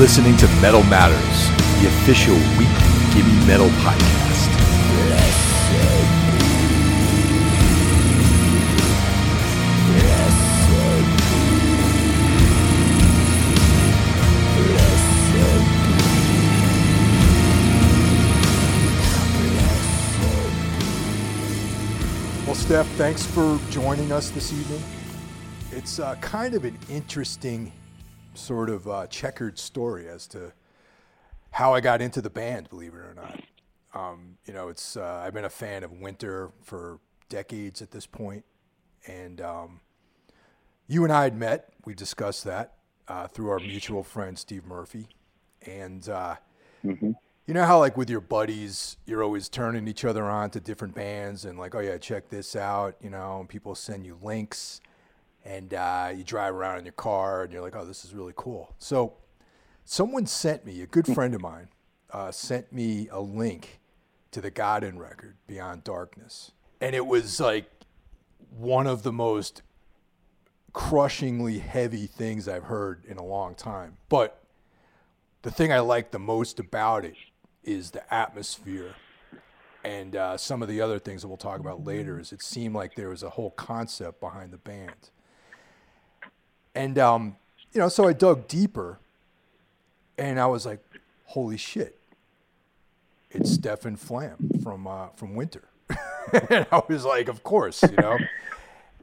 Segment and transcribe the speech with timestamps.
[0.00, 1.50] Listening to Metal Matters,
[1.82, 4.48] the official weekly Gimme Metal podcast.
[22.46, 24.82] Well, Steph, thanks for joining us this evening.
[25.72, 27.70] It's uh, kind of an interesting
[28.34, 30.52] sort of uh, checkered story as to
[31.50, 33.40] how I got into the band, believe it or not.
[33.92, 38.06] Um, you know, it's uh, I've been a fan of Winter for decades at this
[38.06, 38.44] point,
[39.06, 39.80] and um,
[40.86, 41.70] you and I had met.
[41.84, 42.74] We discussed that
[43.08, 45.08] uh, through our mutual friend Steve Murphy,
[45.66, 46.36] and uh,
[47.46, 50.94] you know how like with your buddies, you're always turning each other on to different
[50.94, 54.80] bands, and like, oh yeah, check this out, you know, and people send you links,
[55.44, 58.34] and uh, you drive around in your car, and you're like, oh, this is really
[58.36, 58.74] cool.
[58.78, 59.14] So,
[59.84, 61.68] someone sent me a good friend of mine
[62.12, 63.80] uh, sent me a link
[64.32, 67.70] to the Göden record, Beyond Darkness, and it was like
[68.56, 69.62] one of the most
[70.72, 74.44] crushingly heavy things I've heard in a long time, but
[75.42, 77.16] the thing I like the most about it
[77.64, 78.94] is the atmosphere
[79.82, 82.74] and uh, some of the other things that we'll talk about later is it seemed
[82.74, 85.10] like there was a whole concept behind the band
[86.74, 87.36] and um,
[87.72, 88.98] you know so i dug deeper
[90.18, 90.80] and i was like
[91.26, 91.96] holy shit
[93.30, 95.64] it's stefan flam from uh, from winter.
[96.50, 98.18] And i was like of course you know?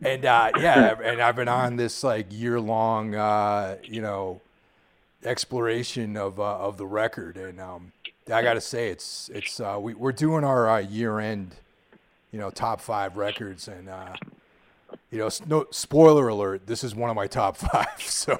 [0.02, 4.42] And uh, yeah and i've been on this like year long uh, you know
[5.24, 7.92] exploration of uh, of the record, and um,
[8.32, 11.56] I got to say, it's it's uh, we, we're doing our uh, year end,
[12.32, 13.90] you know, top five records, and
[15.12, 18.02] you know, no spoiler alert, this is one of my top five.
[18.02, 18.40] So,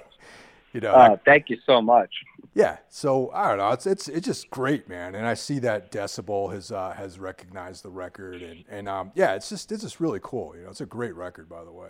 [0.74, 2.10] you know, Uh, thank you so much.
[2.54, 2.78] yeah.
[2.90, 6.52] So I don't know, it's it's it's just great, man, and I see that Decibel
[6.54, 10.20] has uh, has recognized the record, and and um, yeah, it's just it's just really
[10.22, 10.56] cool.
[10.56, 11.90] You know, it's a great record, by the way.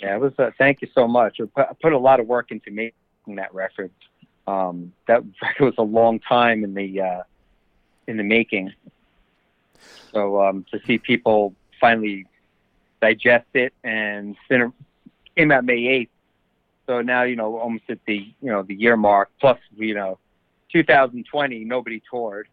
[0.00, 0.32] Yeah, it was.
[0.38, 1.38] Uh, thank you so much.
[1.40, 3.90] I put, I put a lot of work into making that record.
[4.48, 7.22] Um, that record was a long time in the uh,
[8.08, 8.72] in the making.
[10.12, 12.26] So um, to see people finally
[13.02, 14.72] digest it and center
[15.36, 16.10] came out May eighth.
[16.86, 19.30] So now you know almost at the you know the year mark.
[19.40, 20.18] Plus you know,
[20.72, 22.48] 2020 nobody toured,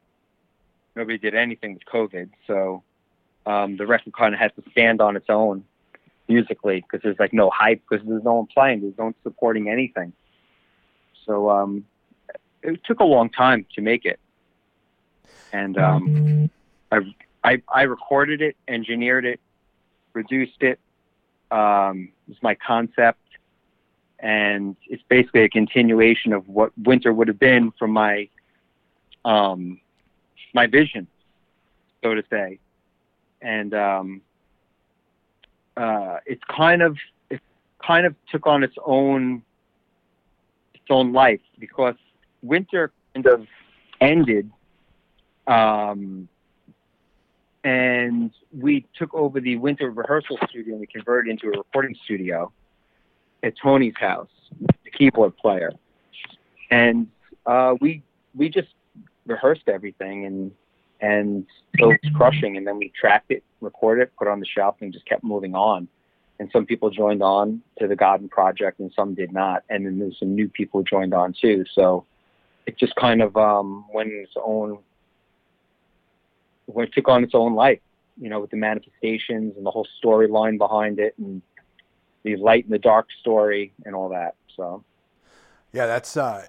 [0.96, 2.30] nobody did anything with COVID.
[2.48, 2.84] So
[3.46, 5.64] um, the record kind of has to stand on its own
[6.28, 9.70] musically because there's like no hype because there's no one playing, there's no one supporting
[9.70, 10.14] anything.
[11.26, 11.86] So um,
[12.64, 14.20] it took a long time to make it,
[15.54, 16.50] and um,
[16.92, 17.00] I,
[17.44, 19.40] I I recorded it, engineered it,
[20.24, 20.80] produced it.
[21.50, 23.22] Um, it was my concept,
[24.20, 28.28] and it's basically a continuation of what Winter would have been from my
[29.24, 29.80] um,
[30.54, 31.08] my vision,
[32.04, 32.60] so to say,
[33.42, 34.22] and um,
[35.78, 36.98] uh, it's kind of
[37.30, 37.40] it
[37.86, 39.42] kind of took on its own
[40.74, 41.96] its own life because
[42.42, 43.48] winter kind of
[44.02, 44.52] ended
[45.48, 46.28] um,
[47.64, 52.52] and we took over the winter rehearsal studio and we converted into a recording studio
[53.44, 55.72] at Tony's house, the keyboard player,
[56.72, 57.08] and
[57.46, 58.04] uh, we
[58.36, 58.70] we just
[59.26, 60.52] rehearsed everything and
[61.02, 61.46] and
[61.78, 62.58] it was crushing.
[62.58, 65.24] And then we tracked it, recorded it, put it on the shelf, and just kept
[65.24, 65.88] moving on.
[66.40, 69.64] And some people joined on to the Garden Project, and some did not.
[69.70, 71.66] And then there's some new people joined on too.
[71.74, 72.06] So
[72.66, 74.80] it just kind of um, went in its own,
[76.78, 77.80] it took on its own life,
[78.20, 81.42] you know, with the manifestations and the whole storyline behind it, and
[82.24, 84.36] the light and the dark story, and all that.
[84.56, 84.84] So
[85.74, 86.16] Yeah, that's.
[86.18, 86.48] Uh,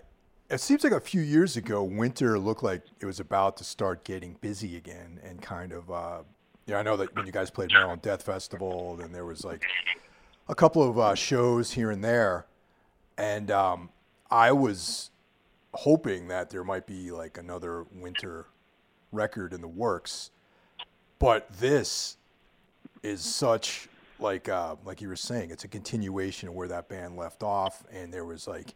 [0.48, 4.04] it seems like a few years ago, winter looked like it was about to start
[4.04, 5.90] getting busy again, and kind of.
[5.90, 6.18] Uh,
[6.66, 9.64] yeah, I know that when you guys played Maryland Death Festival, then there was like
[10.48, 12.46] a couple of uh, shows here and there,
[13.16, 13.90] and um,
[14.30, 15.10] I was
[15.72, 18.46] hoping that there might be like another winter
[19.12, 20.30] record in the works,
[21.18, 22.16] but this
[23.02, 27.16] is such like uh, like you were saying, it's a continuation of where that band
[27.16, 28.74] left off, and there was like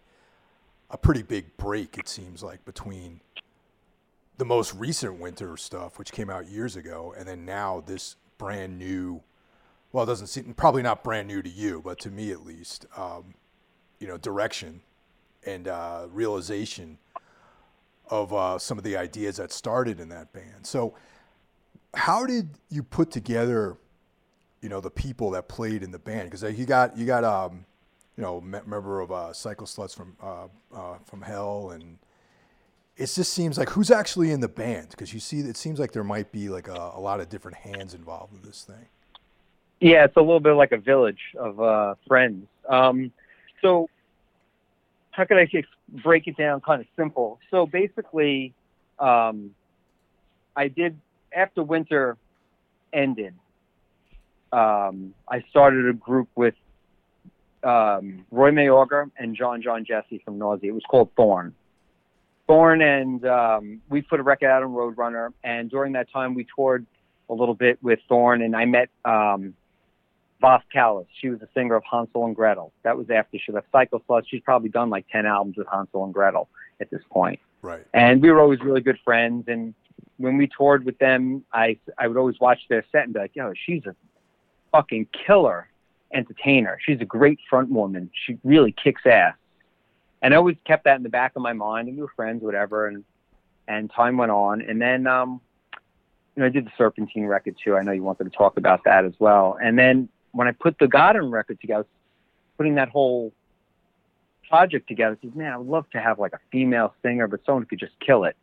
[0.90, 1.98] a pretty big break.
[1.98, 3.20] It seems like between
[4.36, 8.78] the most recent winter stuff, which came out years ago, and then now this brand
[8.78, 9.22] new.
[9.92, 12.84] Well, it doesn't seem probably not brand new to you, but to me at least,
[12.96, 13.34] um,
[14.00, 14.81] you know, direction
[15.46, 16.98] and uh, realization
[18.10, 20.66] of uh, some of the ideas that started in that band.
[20.66, 20.94] So,
[21.94, 23.76] how did you put together,
[24.60, 26.30] you know, the people that played in the band?
[26.30, 27.64] Because you got you got um,
[28.16, 31.98] you know, me- member of uh, Cycle Sluts from uh, uh, from Hell, and
[32.96, 35.92] it just seems like who's actually in the band because you see, it seems like
[35.92, 38.86] there might be like a, a, lot of different hands involved in this thing.
[39.80, 42.46] Yeah, it's a little bit like a village of uh, friends.
[42.68, 43.12] Um,
[43.60, 43.88] so,
[45.10, 45.46] how could I
[46.02, 47.38] break it down kind of simple?
[47.50, 48.55] So basically,
[48.99, 49.55] um,
[50.56, 50.99] I did
[51.35, 52.17] after winter
[52.93, 53.35] ended.
[54.52, 56.55] Um, I started a group with
[57.64, 60.70] um, Roy Mayorga and John John Jesse from Nausea.
[60.70, 61.55] It was called Thorn.
[62.46, 66.46] Thorn and um, we put a record out on Roadrunner, and during that time we
[66.55, 66.87] toured
[67.31, 68.91] a little bit with Thorn, and I met
[70.44, 71.06] Vasi Vallis.
[71.20, 72.73] She was a singer of Hansel and Gretel.
[72.82, 74.25] That was after she left Cycle Sluts.
[74.29, 76.49] She's probably done like ten albums with Hansel and Gretel
[76.81, 77.41] at this point.
[77.62, 77.85] Right.
[77.94, 79.75] And we were always really good friends, and
[80.19, 83.32] when we toured with them, I I would always watch their set and be like,
[83.35, 83.96] yo, she's a
[84.70, 85.69] fucking killer
[86.12, 86.79] entertainer.
[86.85, 88.11] She's a great front woman.
[88.26, 89.35] She really kicks ass.
[90.23, 91.88] And I always kept that in the back of my mind.
[91.88, 92.87] And we were friends, whatever.
[92.87, 93.05] And
[93.67, 94.61] and time went on.
[94.62, 95.41] And then um,
[96.37, 97.76] you know, I did the Serpentine record too.
[97.76, 99.56] I know you wanted to talk about that as well.
[99.62, 101.86] And then when I put the Göden record together,
[102.56, 103.32] putting that whole
[104.48, 107.40] project together, I said, man, I would love to have like a female singer, but
[107.46, 108.36] someone could just kill it.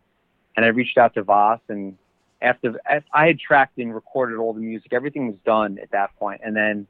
[0.56, 1.98] And I reached out to Voss and
[2.42, 2.80] after
[3.14, 6.42] I had tracked and recorded all the music, everything was done at that point.
[6.44, 6.88] And then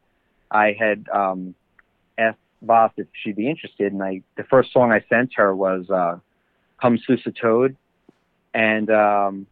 [0.50, 1.56] I had um,
[2.18, 5.89] asked Voss if she'd be interested, and I the first song I sent her was
[5.89, 6.19] uh,
[6.81, 7.75] "Komm Süsser Tod,"
[8.53, 9.48] and um,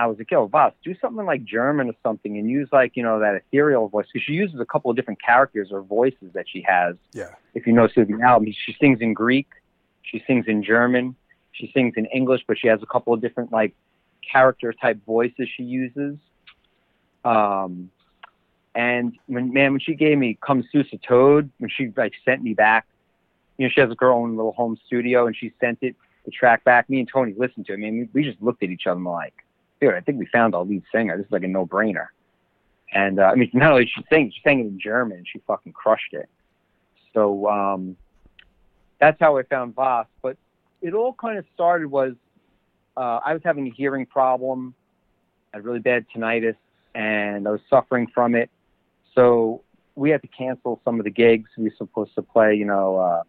[0.00, 3.02] I was like, "Yo, Voss, do something like German or something, and use like you
[3.02, 6.46] know that ethereal voice because she uses a couple of different characters or voices that
[6.48, 6.96] she has.
[7.12, 7.34] Yeah.
[7.52, 9.48] If you notice the album, she sings in Greek,
[10.00, 11.16] she sings in German,
[11.52, 13.74] she sings in English, but she has a couple of different like
[14.32, 16.16] character type voices she uses.
[17.22, 17.90] Um,
[18.74, 22.54] and when man, when she gave me "Komm Süsser Tod," when she like sent me
[22.54, 22.86] back,
[23.58, 25.94] you know, she has like, her own little home studio, and she sent it
[26.24, 26.88] the track back.
[26.88, 27.76] Me and Tony listened to it.
[27.76, 29.34] I mean, we, we just looked at each other and were like,
[29.80, 31.16] dude, I think we found our lead singer.
[31.16, 32.08] This is like a no brainer.
[32.92, 35.24] And uh, I mean, not only she sang, she sang it in German.
[35.30, 36.28] She fucking crushed it.
[37.14, 37.96] So um,
[39.00, 40.06] that's how I found Voss.
[40.22, 40.36] But
[40.82, 42.14] it all kind of started was
[42.96, 44.74] uh, I was having a hearing problem,
[45.52, 46.56] I had really bad tinnitus,
[46.94, 48.50] and I was suffering from it.
[49.14, 49.62] So
[49.94, 51.50] we had to cancel some of the gigs.
[51.56, 53.24] We were supposed to play, you know,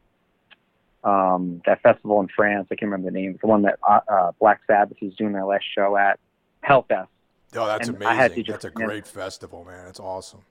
[1.03, 2.67] uh, um, that festival in France.
[2.71, 3.37] I can't remember the name.
[3.41, 6.19] The one that uh, uh, Black Sabbath was doing their last show at
[6.67, 7.07] Hellfest.
[7.55, 8.45] Oh, that's And amazing.
[8.47, 9.85] That's a great festival, man.
[9.85, 10.41] That's awesome.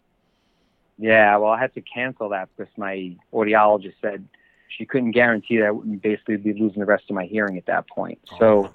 [0.99, 4.27] Yeah, well, I had to cancel that because my audiologist said
[4.69, 7.67] she couldn't guarantee that I wouldn't basically be losing the rest of my hearing at
[7.67, 8.19] that point.
[8.39, 8.71] So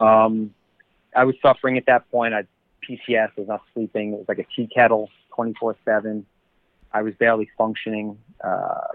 [0.00, 0.52] um,
[1.14, 2.34] I was suffering at that point.
[2.34, 2.48] I had
[2.88, 3.28] PCS.
[3.36, 4.12] I was not sleeping.
[4.12, 5.08] It was like a tea kettle,
[5.38, 6.24] 24/7.
[6.92, 8.18] I was barely functioning.
[8.42, 8.88] Uh,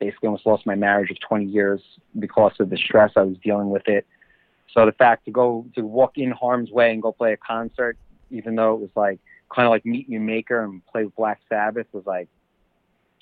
[0.00, 1.80] basically, almost lost my marriage of 20 years
[2.18, 4.04] because of the stress I was dealing with it.
[4.72, 7.96] So the fact to go to walk in harm's way and go play a concert,
[8.30, 9.20] even though it was like
[9.54, 12.28] kind of like meet your maker and play with Black Sabbath, was like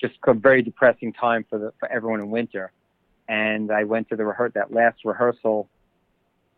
[0.00, 2.72] just a very depressing time for the for everyone in winter.
[3.28, 5.68] And I went to the rehear- that last rehearsal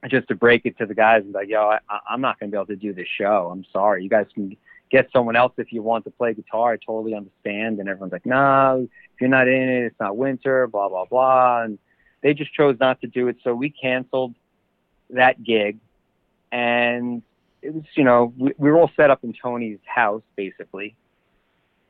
[0.08, 2.50] just to break it to the guys and be like, yo, I, I'm not going
[2.50, 3.48] to be able to do this show.
[3.52, 4.02] I'm sorry.
[4.02, 4.56] You guys can
[4.90, 6.72] get someone else if you want to play guitar.
[6.72, 7.80] I totally understand.
[7.80, 11.62] And everyone's like, no, if you're not in it, it's not winter, blah, blah, blah.
[11.62, 11.78] And
[12.22, 13.36] they just chose not to do it.
[13.42, 14.34] So we canceled
[15.10, 15.78] that gig.
[16.52, 17.22] And
[17.62, 20.94] it was, you know, we, we were all set up in Tony's house, basically.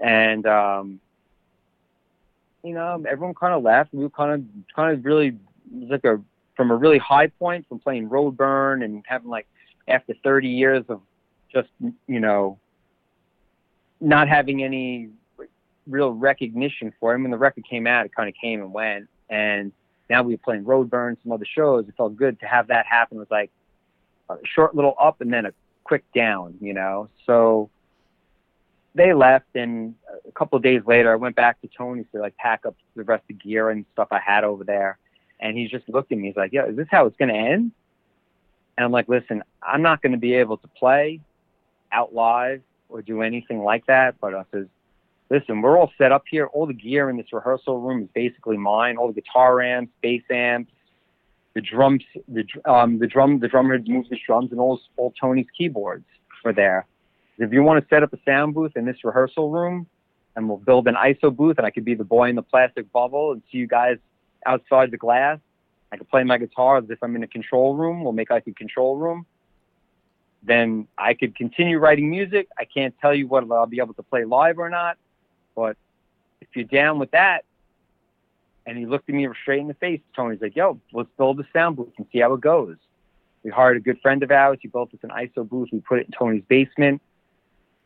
[0.01, 1.01] And, um,
[2.63, 3.93] you know, everyone kind of left.
[3.93, 5.37] We were kind of, kind of really, it
[5.73, 6.21] was like a,
[6.57, 9.47] from a really high point from playing Roadburn and having like,
[9.87, 11.03] after 30 years of
[11.53, 11.69] just,
[12.07, 12.59] you know,
[14.01, 15.11] not having any
[15.87, 17.23] real recognition for him.
[17.23, 19.09] When the record came out, it kind of came and went.
[19.29, 19.73] And
[20.11, 21.89] now we were playing Roadburn, some other shows.
[21.89, 23.17] It felt good to have that happen.
[23.17, 23.51] It was like
[24.29, 25.53] a short little up and then a
[25.85, 27.09] quick down, you know?
[27.27, 27.71] So
[28.95, 29.47] they left.
[29.55, 29.95] And
[30.27, 33.05] a couple of days later, I went back to Tony's to like pack up the
[33.05, 34.99] rest of the gear and stuff I had over there.
[35.41, 36.29] And he just looked at me.
[36.29, 37.73] He's like, "Yeah, is this how it's going to end?"
[38.77, 41.21] And I'm like, "Listen, I'm not going to be able to play
[41.93, 44.67] out live or do anything like that." But I says,
[45.31, 46.47] "Listen, we're all set up here.
[46.47, 48.97] All the gear in this rehearsal room is basically mine.
[48.97, 50.73] All the guitar amps, bass amps,
[51.55, 55.47] the drums, the um, the drum, the drummer moves his drums, and all all Tony's
[55.57, 56.05] keyboards
[56.45, 56.87] are there.
[57.39, 59.87] If you want to set up a sound booth in this rehearsal room,
[60.37, 62.91] and we'll build an ISO booth, and I could be the boy in the plastic
[62.93, 63.99] bubble and see you guys
[64.47, 65.39] outside the glass.
[65.93, 68.03] I could play my guitar as if I'm in a control room.
[68.03, 69.27] We'll make like a control room.
[70.43, 72.49] Then I could continue writing music.
[72.59, 74.99] I can't tell you whether I'll be able to play live or not,
[75.55, 75.77] but
[76.41, 77.45] if you're down with that,
[78.67, 80.01] And he looked at me straight in the face.
[80.17, 82.77] Tony's like, "Yo, let's build a sound booth and see how it goes."
[83.43, 84.59] We hired a good friend of ours.
[84.63, 85.69] He built us an ISO booth.
[85.71, 87.03] We put it in Tony's basement.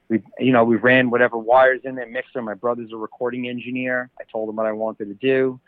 [0.09, 2.41] We, you know, we ran whatever wires in there, mixer.
[2.43, 4.09] My brother's a recording engineer.
[4.21, 5.61] I told him what I wanted to do.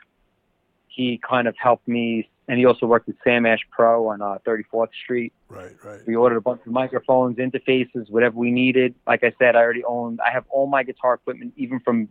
[0.86, 4.38] He kind of helped me, and he also worked at Sam Ash Pro on uh,
[4.44, 5.32] 34th Street.
[5.48, 6.00] Right, right.
[6.04, 8.96] We ordered a bunch of microphones, interfaces, whatever we needed.
[9.06, 10.18] Like I said, I already owned.
[10.26, 12.08] I have all my guitar equipment, even from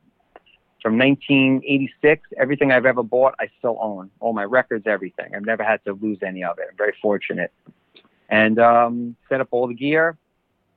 [0.81, 2.29] from 1986.
[2.37, 4.11] Everything I've ever bought, I still own.
[4.21, 5.35] All my records, everything.
[5.35, 6.67] I've never had to lose any of it.
[6.71, 7.51] I'm very fortunate.
[8.29, 10.17] And um, set up all the gear.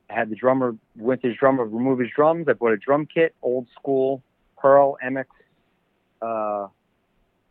[0.09, 2.49] I had the drummer, Winter's drummer, remove his drums.
[2.49, 4.21] I bought a drum kit, old school
[4.57, 5.25] Pearl MX,
[6.21, 6.67] uh,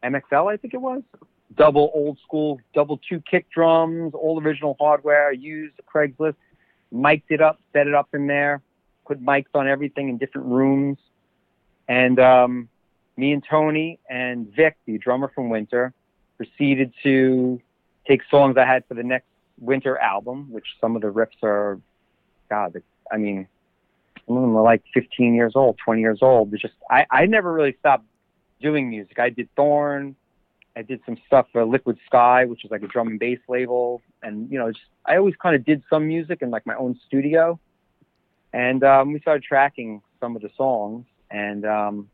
[0.03, 1.03] MXL, I think it was.
[1.57, 5.33] Double old school, double two kick drums, all original hardware.
[5.33, 6.37] Used Craigslist,
[6.91, 8.63] mic'd it up, set it up in there,
[9.07, 10.99] put mics on everything in different rooms.
[11.89, 12.69] And um,
[13.17, 15.93] me and Tony and Vic, the drummer from Winter,
[16.37, 17.61] proceeded to
[18.07, 19.27] take songs I had for the next
[19.59, 21.79] Winter album, which some of the riffs are,
[22.49, 22.83] God,
[23.13, 23.47] I mean,
[24.27, 26.51] some of them are like 15 years old, 20 years old.
[26.51, 28.05] They just, I, I never really stopped
[28.61, 29.19] doing music.
[29.19, 30.17] I did Thorn.
[30.77, 34.01] I did some stuff for Liquid Sky, which is like a drum and bass label.
[34.23, 36.99] And, you know, just, I always kind of did some music in like my own
[37.07, 37.61] studio.
[38.53, 42.09] And um, we started tracking some of the songs and um,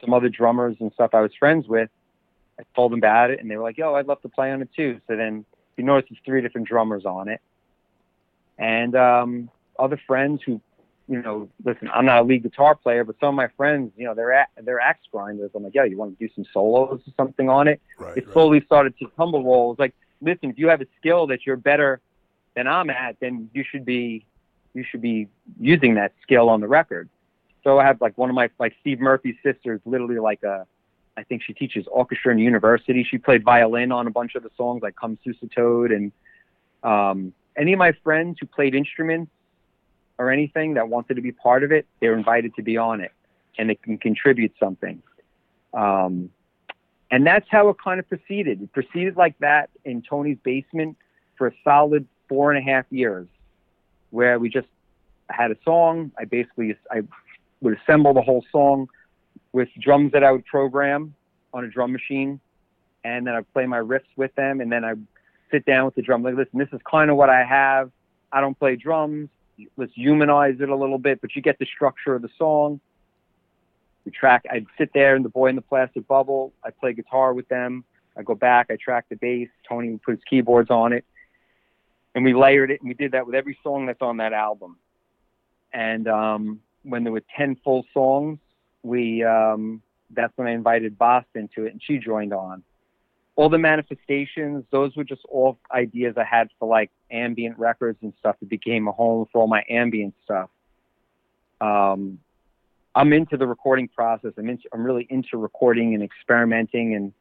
[0.00, 1.90] some other drummers and stuff I was friends with.
[2.58, 4.62] I told them about it and they were like, yo, I'd love to play on
[4.62, 5.00] it too.
[5.06, 5.44] So then
[5.76, 7.40] you notice there's three different drummers on it.
[8.58, 10.60] And um, other friends who
[11.08, 14.04] you know, listen, I'm not a lead guitar player, but some of my friends, you
[14.04, 15.50] know, they're at, they're axe grinders.
[15.54, 17.80] I'm like, yeah, you want to do some solos or something on it?
[17.98, 18.32] Right, it right.
[18.34, 19.72] slowly started to tumble roll.
[19.72, 22.00] It's like, listen, if you have a skill that you're better
[22.54, 24.26] than I'm at, then you should be
[24.74, 27.08] you should be using that skill on the record.
[27.64, 30.66] So I have like one of my like Steve Murphy's sisters, literally like a,
[31.16, 33.02] I think she teaches orchestra in university.
[33.02, 36.12] She played violin on a bunch of the songs like Komm Süsser Tod and
[36.82, 39.32] um, any of my friends who played instruments
[40.18, 43.12] or anything that wanted to be part of it, they're invited to be on it
[43.58, 45.02] and they can contribute something.
[45.74, 46.30] Um,
[47.10, 48.62] and that's how it kind of proceeded.
[48.62, 50.96] It proceeded like that in Tony's basement
[51.36, 53.26] for a solid four and a half years,
[54.10, 54.68] where we just
[55.30, 56.12] had a song.
[56.18, 57.02] I basically I
[57.60, 58.88] would assemble the whole song
[59.52, 61.14] with drums that I would program
[61.54, 62.40] on a drum machine,
[63.04, 65.02] and then I'd play my riffs with them, and then I'd
[65.50, 67.90] sit down with the drum like, listen, this is kind of what I have.
[68.30, 69.30] I don't play drums
[69.76, 72.80] let's humanize it a little bit, but you get the structure of the song.
[74.04, 74.44] We track.
[74.50, 76.52] I'd sit there in the boy in the plastic bubble.
[76.64, 77.84] I play guitar with them.
[78.16, 78.68] I go back.
[78.70, 79.48] I track the bass.
[79.68, 81.04] Tony would put his keyboards on it,
[82.14, 82.80] and we layered it.
[82.80, 84.76] And we did that with every song that's on that album.
[85.72, 88.38] And um, when there were ten full songs,
[88.82, 92.62] we um, that's when I invited Boston to it, and she joined on
[93.38, 98.12] all the manifestations, those were just all ideas I had for like ambient records and
[98.18, 98.34] stuff.
[98.42, 100.50] It became a home for all my ambient stuff.
[101.60, 102.18] Um,
[102.96, 104.32] I'm into the recording process.
[104.36, 107.12] I'm into, I'm really into recording and experimenting, and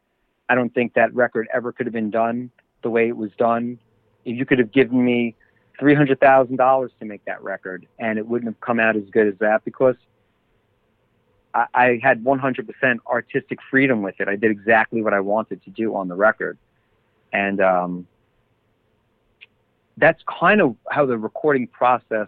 [0.49, 2.49] I don't think that record ever could have been done
[2.81, 3.77] the way it was done.
[4.25, 5.35] If you could have given me
[5.79, 9.03] three hundred thousand dollars to make that record, and it wouldn't have come out as
[9.11, 9.95] good as that because
[11.53, 14.27] I, I had 100% artistic freedom with it.
[14.27, 16.57] I did exactly what I wanted to do on the record.
[17.33, 18.07] And um,
[19.97, 22.27] that's kind of how the recording process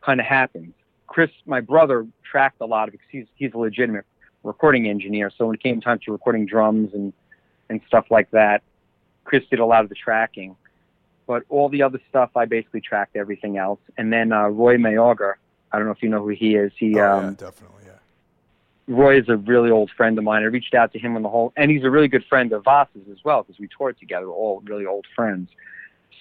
[0.00, 0.74] kind of happens.
[1.06, 4.04] Chris, my brother, tracked a lot of it he's, he's a legitimate
[4.42, 5.30] recording engineer.
[5.36, 7.12] So when it came time to recording drums and,
[7.68, 8.62] and stuff like that,
[9.24, 10.56] Chris did a lot of the tracking.
[11.26, 13.80] But all the other stuff, I basically tracked everything else.
[13.96, 15.34] And then uh, Roy Mayorga,
[15.70, 16.72] I don't know if you know who he is.
[16.76, 17.78] He, oh, um, yeah, definitely.
[18.88, 20.42] Roy is a really old friend of mine.
[20.42, 22.64] I reached out to him on the whole, and he's a really good friend of
[22.64, 24.28] Voss's as well because we toured together.
[24.28, 25.50] All really old friends.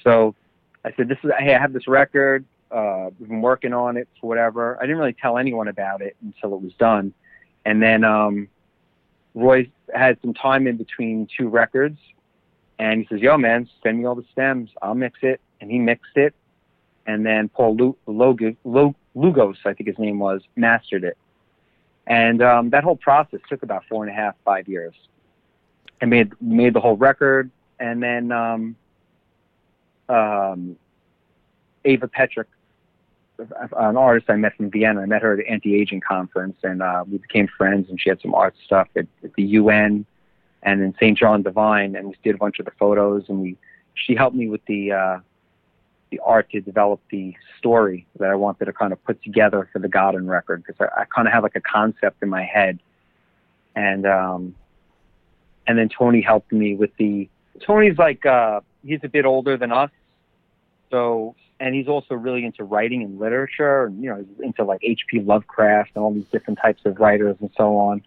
[0.03, 0.36] So
[0.83, 2.43] I said, "This is hey, I have this record.
[2.69, 6.17] Uh, we've been working on it for whatever." I didn't really tell anyone about it
[6.21, 7.13] until it was done,
[7.65, 8.50] and then um,
[9.33, 11.97] Roy had some time in between two records,
[12.79, 14.71] and he says, "Yo, man, send me all the stems.
[14.81, 16.36] I'll mix it." And he mixed it,
[17.07, 21.17] and then Paul Lu- Log- Log- Lugos, I think his name was, mastered it.
[22.07, 24.95] And um, that whole process took about four and a half, five years.
[26.01, 28.75] I made made the whole record, and then um,
[30.07, 30.77] um,
[31.83, 32.47] Ava Petrick,
[33.37, 35.01] an artist I met from Vienna.
[35.01, 37.89] I met her at the anti-aging conference, and uh, we became friends.
[37.89, 40.05] And she had some art stuff at, at the UN
[40.63, 41.17] and in St.
[41.17, 43.25] John Divine, and we did a bunch of the photos.
[43.27, 43.57] And we
[43.95, 45.19] she helped me with the uh,
[46.09, 49.79] the art to develop the story that I wanted to kind of put together for
[49.79, 52.79] the Göden record because I, I kind of have like a concept in my head,
[53.75, 54.55] and um,
[55.67, 57.29] and then Tony helped me with the.
[57.65, 59.91] Tony's like uh, he's a bit older than us,
[60.91, 64.79] so and he's also really into writing and literature, and you know, he's into like
[64.83, 65.21] H.P.
[65.21, 68.03] Lovecraft and all these different types of writers and so on.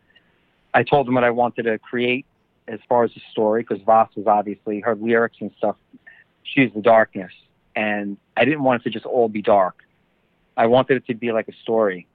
[0.72, 2.26] I told him what I wanted to create
[2.68, 5.76] as far as the story, because Voss was obviously her lyrics and stuff.
[6.44, 7.32] She's the darkness,
[7.74, 9.84] and I didn't want it to just all be dark.
[10.56, 12.06] I wanted it to be like a story,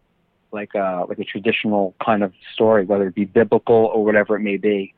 [0.51, 4.41] like a like a traditional kind of story, whether it be biblical or whatever it
[4.41, 4.93] may be.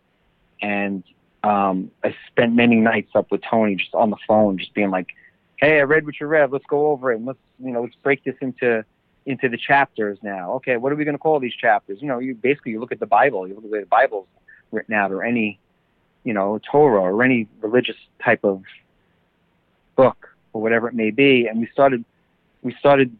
[0.62, 1.04] And
[1.44, 5.14] um, I spent many nights up with Tony, just on the phone, just being like
[5.58, 6.52] hey, I read what you read.
[6.52, 7.18] Let's go over it.
[7.18, 8.86] And let's, you know, let's break this into
[9.26, 10.54] into the chapters now.
[10.54, 11.98] Okay, what are we going to call these chapters?
[12.02, 13.48] You know, you basically you look at the Bible.
[13.48, 14.28] You look at the way the Bible's
[14.72, 15.60] written out, or any,
[16.24, 18.64] you know, Torah, or any religious type of
[19.96, 21.48] book, or whatever it may be.
[21.48, 22.04] And we started
[22.64, 23.16] we started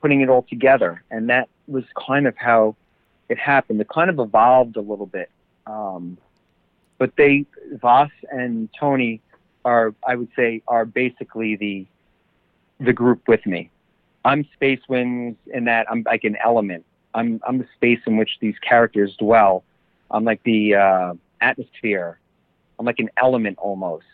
[0.00, 2.74] putting it all together, and that was kind of how
[3.28, 3.80] it happened.
[3.80, 5.30] It kind of evolved a little bit.
[5.66, 6.18] Um,
[6.98, 7.46] but they,
[7.80, 9.20] Voss and Tony,
[9.64, 11.86] are I would say are basically the
[12.80, 13.70] the group with me.
[14.24, 16.84] I'm Space Winds in that I'm like an element.
[17.14, 19.62] I'm I'm the space in which these characters dwell.
[20.10, 22.18] I'm like the uh, atmosphere.
[22.78, 24.04] I'm like an element almost.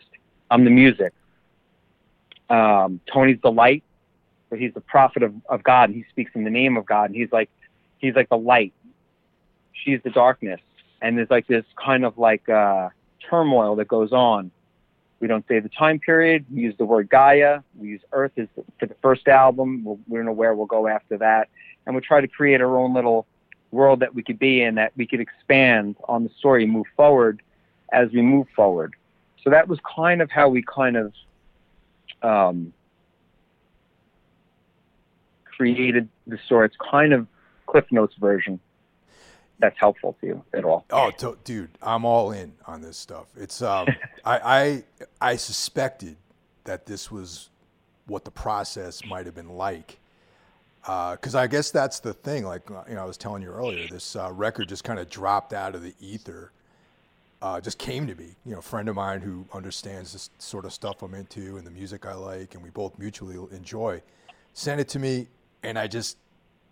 [0.51, 1.13] I'm the music.
[2.49, 3.83] Um, Tony's the light,
[4.49, 7.05] but he's the prophet of, of God, and he speaks in the name of God,
[7.05, 7.49] and he's like
[7.97, 8.73] he's like the light.
[9.73, 10.61] She's the darkness,
[11.01, 12.89] and there's like this kind of like uh,
[13.29, 14.51] turmoil that goes on
[15.19, 16.45] we don't say the time period.
[16.51, 17.61] We use the word Gaia.
[17.77, 18.47] We use Earth as
[18.79, 19.83] for the first album.
[19.83, 21.49] We'll, we don't know where we'll go after that.
[21.85, 23.25] And we try to create our own little
[23.71, 27.41] world that we could be in, that we could expand on the story move forward
[27.91, 28.95] as we move forward.
[29.43, 31.13] So that was kind of how we kind of
[32.21, 32.73] um,
[35.45, 36.67] created the story.
[36.67, 37.27] It's kind of
[37.65, 38.59] Cliff Notes version
[39.59, 40.85] that's helpful to you at all.
[40.89, 43.27] Oh, to, dude, I'm all in on this stuff.
[43.35, 43.87] It's um,
[44.25, 44.83] I,
[45.21, 46.15] I I suspected
[46.63, 47.49] that this was
[48.07, 49.99] what the process might have been like,
[50.81, 52.45] because uh, I guess that's the thing.
[52.45, 55.53] Like you know, I was telling you earlier, this uh, record just kind of dropped
[55.53, 56.51] out of the ether.
[57.41, 60.65] Uh, just came to me, you know, a friend of mine who understands this sort
[60.65, 64.01] of stuff I'm into and the music I like, and we both mutually enjoy,
[64.53, 65.27] sent it to me,
[65.63, 66.17] and I just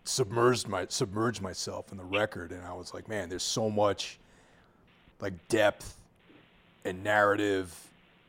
[0.04, 4.20] submerged my submerged myself in the record, and I was like, man, there's so much
[5.22, 5.98] like depth
[6.86, 7.74] and narrative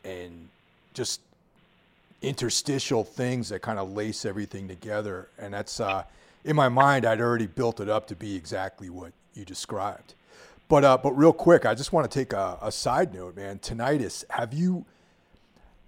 [0.04, 0.48] and
[0.94, 1.20] just
[2.22, 5.28] interstitial things that kind of lace everything together.
[5.38, 6.04] And that's uh,
[6.44, 10.14] in my mind, I'd already built it up to be exactly what you described.
[10.68, 13.58] But uh, but real quick, I just want to take a, a side note, man.
[13.58, 14.24] Tinnitus.
[14.30, 14.84] Have you?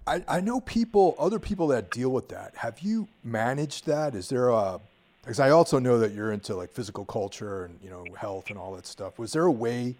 [0.07, 2.55] I, I know people, other people that deal with that.
[2.55, 4.15] Have you managed that?
[4.15, 4.81] Is there a
[5.21, 8.57] because I also know that you're into like physical culture and you know health and
[8.57, 9.19] all that stuff.
[9.19, 9.95] Was there a way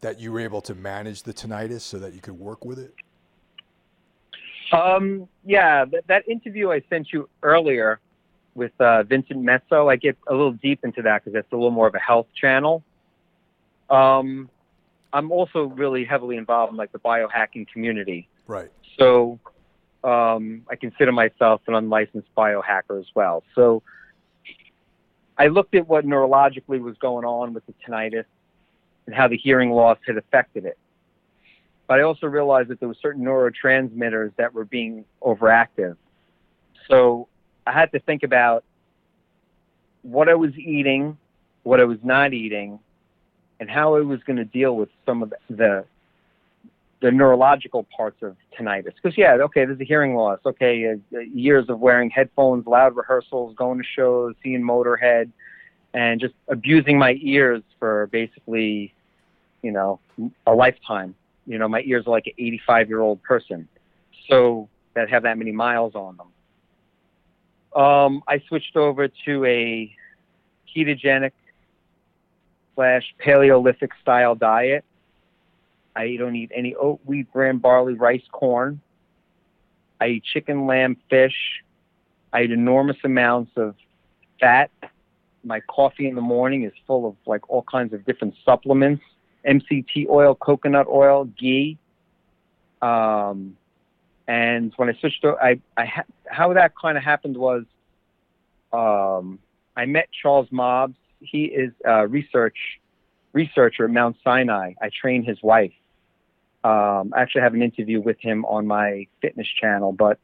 [0.00, 2.94] that you were able to manage the tinnitus so that you could work with it?
[4.72, 7.98] Um, yeah, that, that interview I sent you earlier
[8.54, 11.70] with uh, Vincent Mezzo, I get a little deep into that because that's a little
[11.70, 12.82] more of a health channel.
[13.90, 14.48] Um,
[15.12, 18.28] I'm also really heavily involved in like the biohacking community.
[18.46, 18.70] Right.
[18.98, 19.40] So
[20.04, 23.42] um, I consider myself an unlicensed biohacker as well.
[23.54, 23.82] So
[25.36, 28.26] I looked at what neurologically was going on with the tinnitus
[29.06, 30.78] and how the hearing loss had affected it.
[31.86, 35.96] But I also realized that there were certain neurotransmitters that were being overactive.
[36.88, 37.26] So
[37.66, 38.64] I had to think about
[40.02, 41.18] what I was eating,
[41.62, 42.78] what I was not eating,
[43.60, 45.84] and how I was going to deal with some of the
[47.00, 48.92] the neurological parts of tinnitus.
[48.94, 50.40] Because yeah, okay, there's a hearing loss.
[50.44, 55.30] Okay, uh, years of wearing headphones, loud rehearsals, going to shows, seeing Motorhead,
[55.94, 58.92] and just abusing my ears for basically,
[59.62, 60.00] you know,
[60.46, 61.14] a lifetime.
[61.46, 63.68] You know, my ears are like an 85 year old person,
[64.28, 67.82] so that have that many miles on them.
[67.82, 69.94] Um, I switched over to a
[70.74, 71.32] ketogenic
[72.80, 74.86] slash Paleolithic style diet
[75.94, 78.80] I don't eat any oat, wheat, bran, barley, rice, corn.
[80.00, 81.34] I eat chicken, lamb, fish.
[82.32, 83.74] I eat enormous amounts of
[84.38, 84.70] fat.
[85.44, 89.02] My coffee in the morning is full of like all kinds of different supplements,
[89.46, 91.76] MCT oil, coconut oil, ghee.
[92.80, 93.56] Um,
[94.26, 97.64] and when I switched to, I, I ha- how that kind of happened was,
[98.72, 99.38] um,
[99.76, 100.94] I met Charles Mobbs.
[101.20, 102.56] He is a research
[103.32, 104.74] researcher at Mount Sinai.
[104.80, 105.72] I trained his wife.
[106.64, 110.18] Um, I actually have an interview with him on my fitness channel, but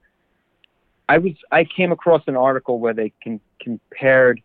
[1.09, 4.43] I was I came across an article where they can, compared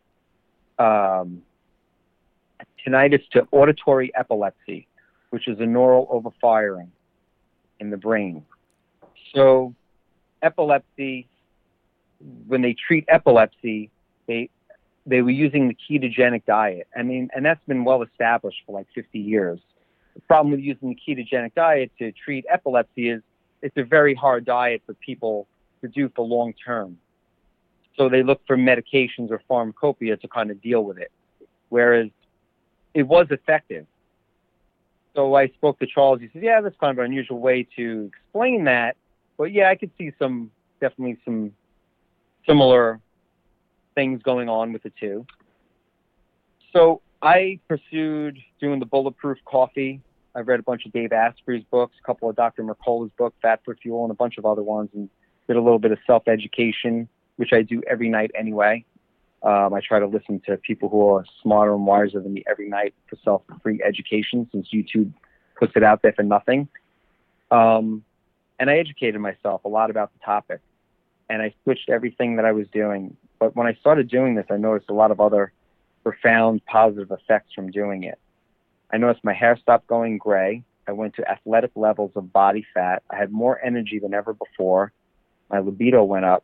[0.80, 1.42] um,
[2.86, 4.88] tinnitus to auditory epilepsy.
[5.32, 6.90] which is a neural overfiring
[7.80, 8.46] in the brain.
[9.34, 9.74] So,
[10.42, 11.28] epilepsy,
[12.48, 13.90] when they treat epilepsy,
[14.28, 14.50] they
[15.06, 16.88] they were using the ketogenic diet.
[16.96, 19.60] I mean, and that's been well established for like 50 years.
[20.16, 23.22] The problem with using the ketogenic diet to treat epilepsy is
[23.62, 25.48] it's a very hard diet for people
[25.82, 26.98] to do for long term.
[27.98, 31.12] So they look for medications or pharmacopoeia to kind of deal with it.
[31.70, 32.10] Whereas
[32.94, 33.86] it was effective.
[35.16, 36.22] So I spoke to Charles.
[36.22, 38.96] He said, "Yeah, that's kind of an unusual way to explain that,
[39.38, 41.54] but yeah, I could see some definitely some
[42.48, 43.00] similar
[43.96, 45.26] things going on with the two.
[46.74, 50.02] So I pursued doing the bulletproof coffee.
[50.34, 52.64] I've read a bunch of Dave Asprey's books, a couple of Dr.
[52.64, 55.10] Mercola's books, Fat for Fuel, and a bunch of other ones, and
[55.48, 58.86] did a little bit of self-education, which I do every night anyway.
[59.44, 62.70] Um, I try to listen to people who are smarter and wiser than me every
[62.70, 65.12] night for self-free education, since YouTube
[65.60, 66.70] puts it out there for nothing.
[67.50, 68.04] Um,
[68.60, 70.62] and I educated myself a lot about the topic,
[71.30, 73.18] and I switched everything that I was doing.
[73.42, 75.52] But when I started doing this, I noticed a lot of other
[76.04, 78.20] profound positive effects from doing it.
[78.94, 80.64] I noticed my hair stopped going gray.
[80.88, 83.02] I went to athletic levels of body fat.
[83.10, 84.94] I had more energy than ever before.
[85.50, 86.44] My libido went up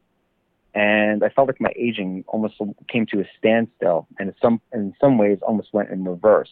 [0.73, 2.55] and I felt like my aging almost
[2.87, 6.51] came to a standstill, and in some in some ways almost went in reverse.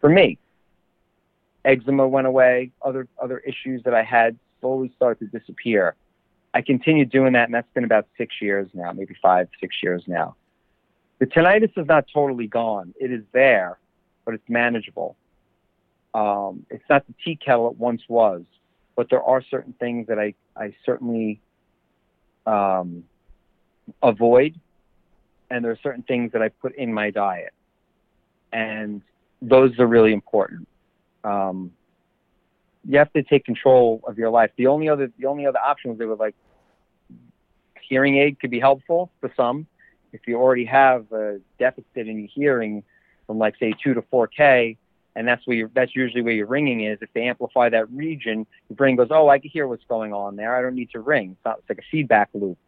[0.00, 0.38] For me,
[1.64, 2.70] eczema went away.
[2.82, 5.96] Other other issues that I had slowly started to disappear.
[6.54, 10.04] I continued doing that, and that's been about six years now, maybe five, six years
[10.06, 10.36] now.
[11.18, 12.94] The tinnitus is not totally gone.
[13.00, 13.78] It is there,
[14.24, 15.16] but it's manageable.
[16.14, 18.42] Um, it's not the tea kettle it once was,
[18.96, 21.40] but there are certain things that I, I certainly
[22.46, 23.04] um,
[24.02, 24.58] avoid,
[25.50, 27.54] and there are certain things that I put in my diet,
[28.52, 29.00] and
[29.40, 30.68] those are really important.
[31.24, 31.72] Um,
[32.88, 34.50] you have to take control of your life.
[34.56, 36.34] The only other the only other option was they were like
[37.80, 39.66] hearing aid could be helpful for some.
[40.12, 42.82] If you already have a deficit in your hearing
[43.26, 44.76] from like say two to four K,
[45.14, 46.98] and that's where you that's usually where your ringing is.
[47.00, 50.36] If they amplify that region, your brain goes, "Oh, I can hear what's going on
[50.36, 50.56] there.
[50.56, 52.58] I don't need to ring." It's, not, it's like a feedback loop.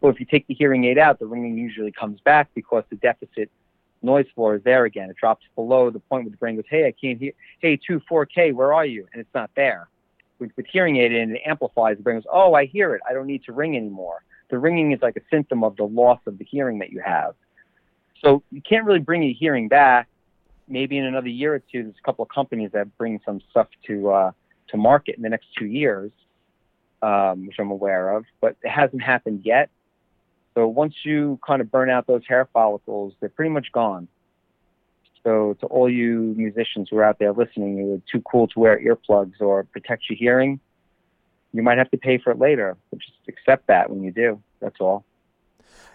[0.00, 2.96] Well, if you take the hearing aid out, the ringing usually comes back because the
[2.96, 3.50] deficit
[4.02, 5.10] noise floor is there again.
[5.10, 8.00] It drops below the point where the brain goes, hey, I can't hear, hey, 2,
[8.10, 9.06] 4K, where are you?
[9.12, 9.88] And it's not there.
[10.38, 11.96] With, with hearing aid in, it amplifies.
[11.96, 13.02] The brain goes, oh, I hear it.
[13.08, 14.22] I don't need to ring anymore.
[14.50, 17.34] The ringing is like a symptom of the loss of the hearing that you have.
[18.22, 20.08] So you can't really bring your hearing back.
[20.68, 23.68] Maybe in another year or two, there's a couple of companies that bring some stuff
[23.86, 24.32] to uh,
[24.68, 26.12] to market in the next two years,
[27.02, 29.70] um, which I'm aware of, but it hasn't happened yet.
[30.54, 34.08] So once you kind of burn out those hair follicles, they're pretty much gone.
[35.24, 38.58] So to all you musicians who are out there listening, who are too cool to
[38.58, 40.60] wear earplugs or protect your hearing,
[41.52, 42.76] you might have to pay for it later.
[42.90, 44.42] But just accept that when you do.
[44.60, 45.04] That's all.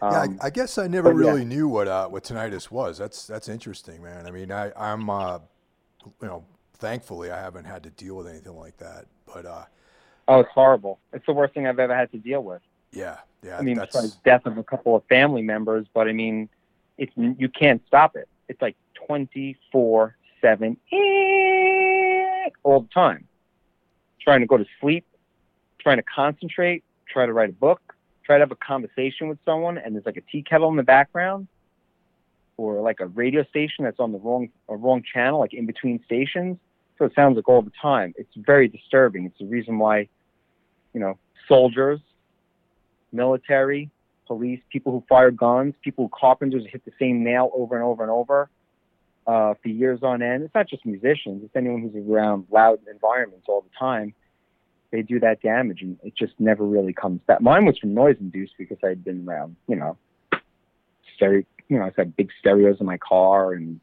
[0.02, 1.48] Um, yeah, I, um, I, guess I never really yeah.
[1.48, 2.98] knew what uh, what tinnitus was.
[2.98, 4.28] That's that's interesting, man.
[4.28, 5.39] I mean, I I'm uh,
[6.22, 9.06] you know, thankfully I haven't had to deal with anything like that.
[9.26, 9.65] But uh,
[10.28, 11.00] oh, it's horrible.
[11.13, 12.62] It's the worst thing I've ever had to deal with.
[12.91, 13.58] Yeah, yeah.
[13.58, 13.95] I mean, that's...
[13.95, 16.50] besides death of a couple of family members, but I mean,
[16.97, 18.28] it's you can't stop it.
[18.47, 20.78] It's like twenty four seven
[22.63, 23.28] all the time.
[24.19, 25.06] Trying to go to sleep,
[25.80, 27.82] trying to concentrate, try to write a book,
[28.26, 30.84] try to have a conversation with someone, and there's like a tea kettle in the
[30.84, 31.47] background,
[32.58, 36.04] or like a radio station that's on the wrong a wrong channel, like in between
[36.06, 36.58] stations.
[36.97, 38.13] So it sounds like all the time.
[38.17, 39.26] It's very disturbing.
[39.26, 40.10] It's the reason why,
[40.93, 42.00] you know, soldiers
[43.12, 43.89] military,
[44.26, 48.04] police, people who fire guns, people who carpenters hit the same nail over and over
[48.04, 48.50] and over
[49.26, 50.43] uh, for years on end.
[50.43, 54.13] It's not just musicians; it's anyone who's around loud environments all the time.
[54.91, 57.41] They do that damage, and it just never really comes back.
[57.41, 59.98] Mine was from noise induced because I'd been around, you know,
[61.15, 61.43] stereo.
[61.67, 63.82] You know, I had big stereos in my car and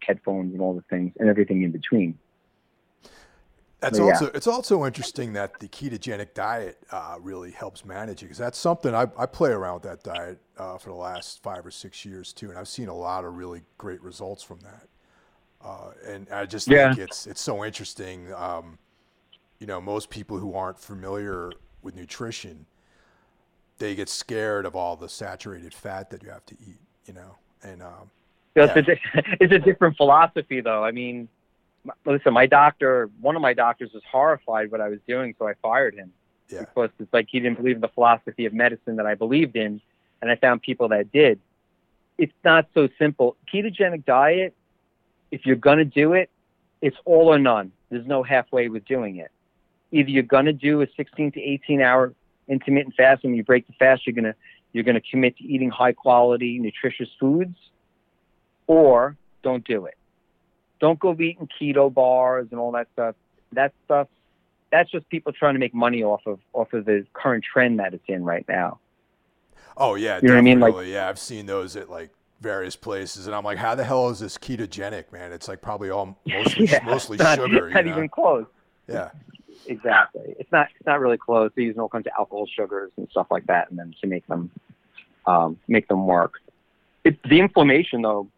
[0.00, 2.16] headphones and all the things and everything in between.
[3.80, 4.30] That's but also yeah.
[4.34, 8.94] it's also interesting that the ketogenic diet uh, really helps manage it because that's something
[8.94, 12.34] I, I, play around with that diet uh, for the last five or six years
[12.34, 14.88] too, and I've seen a lot of really great results from that.
[15.64, 16.88] Uh, and I just yeah.
[16.88, 18.32] think it's it's so interesting.
[18.34, 18.78] Um,
[19.60, 21.50] you know, most people who aren't familiar
[21.82, 22.66] with nutrition,
[23.78, 26.80] they get scared of all the saturated fat that you have to eat.
[27.06, 28.10] You know, and um,
[28.54, 28.72] yeah.
[28.76, 28.96] it's, a,
[29.40, 30.84] it's a different philosophy, though.
[30.84, 31.28] I mean
[32.04, 35.54] listen, my doctor, one of my doctors was horrified what I was doing, so I
[35.62, 36.12] fired him.
[36.48, 36.60] Yeah.
[36.60, 39.80] Because it's like he didn't believe in the philosophy of medicine that I believed in,
[40.20, 41.40] and I found people that did.
[42.18, 43.36] It's not so simple.
[43.52, 44.54] Ketogenic diet,
[45.30, 46.28] if you're going to do it,
[46.80, 47.72] it's all or none.
[47.90, 49.30] There's no halfway with doing it.
[49.92, 52.14] Either you're gonna do a 16 to 18 hour
[52.48, 54.34] intermittent fast, and you break the fast, you're gonna
[54.72, 57.56] you're gonna commit to eating high quality, nutritious foods,
[58.66, 59.96] or don't do it.
[60.80, 63.14] Don't go eating keto bars and all that stuff.
[63.52, 64.08] That stuff,
[64.72, 67.92] that's just people trying to make money off of off of the current trend that
[67.94, 68.78] it's in right now.
[69.76, 70.60] Oh yeah, You know what I mean?
[70.60, 70.92] Like- definitely.
[70.94, 74.20] yeah, I've seen those at like various places, and I'm like, how the hell is
[74.20, 75.32] this ketogenic, man?
[75.32, 77.66] It's like probably all mostly Yeah, mostly not, sugar.
[77.66, 77.96] it's not you know?
[77.98, 78.46] even close.
[78.88, 79.10] Yeah.
[79.66, 80.34] Exactly.
[80.38, 81.50] It's not it's not really close.
[81.54, 84.26] They're using all kinds of alcohol sugars and stuff like that, and then to make
[84.26, 84.50] them
[85.26, 86.34] um, make them work.
[87.04, 88.28] It, the inflammation though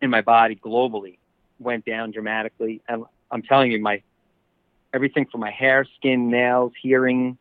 [0.00, 1.18] in my body globally
[1.62, 4.02] went down dramatically, and I'm telling you, my
[4.94, 7.38] everything from my hair, skin, nails, hearing,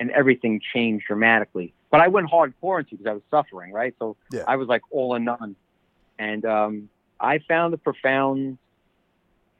[0.00, 1.72] and everything changed dramatically.
[1.90, 3.94] But I went hardcore into because I was suffering, right?
[3.98, 4.44] So Yeah.
[4.46, 5.56] I was like all or none,
[6.18, 6.88] and um,
[7.20, 8.58] I found a profound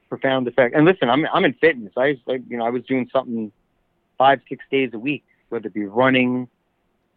[0.09, 0.75] profound effect.
[0.75, 1.93] And listen, I'm I'm in fitness.
[1.97, 3.53] I was like, you know, I was doing something
[4.17, 6.49] five, six days a week, whether it be running,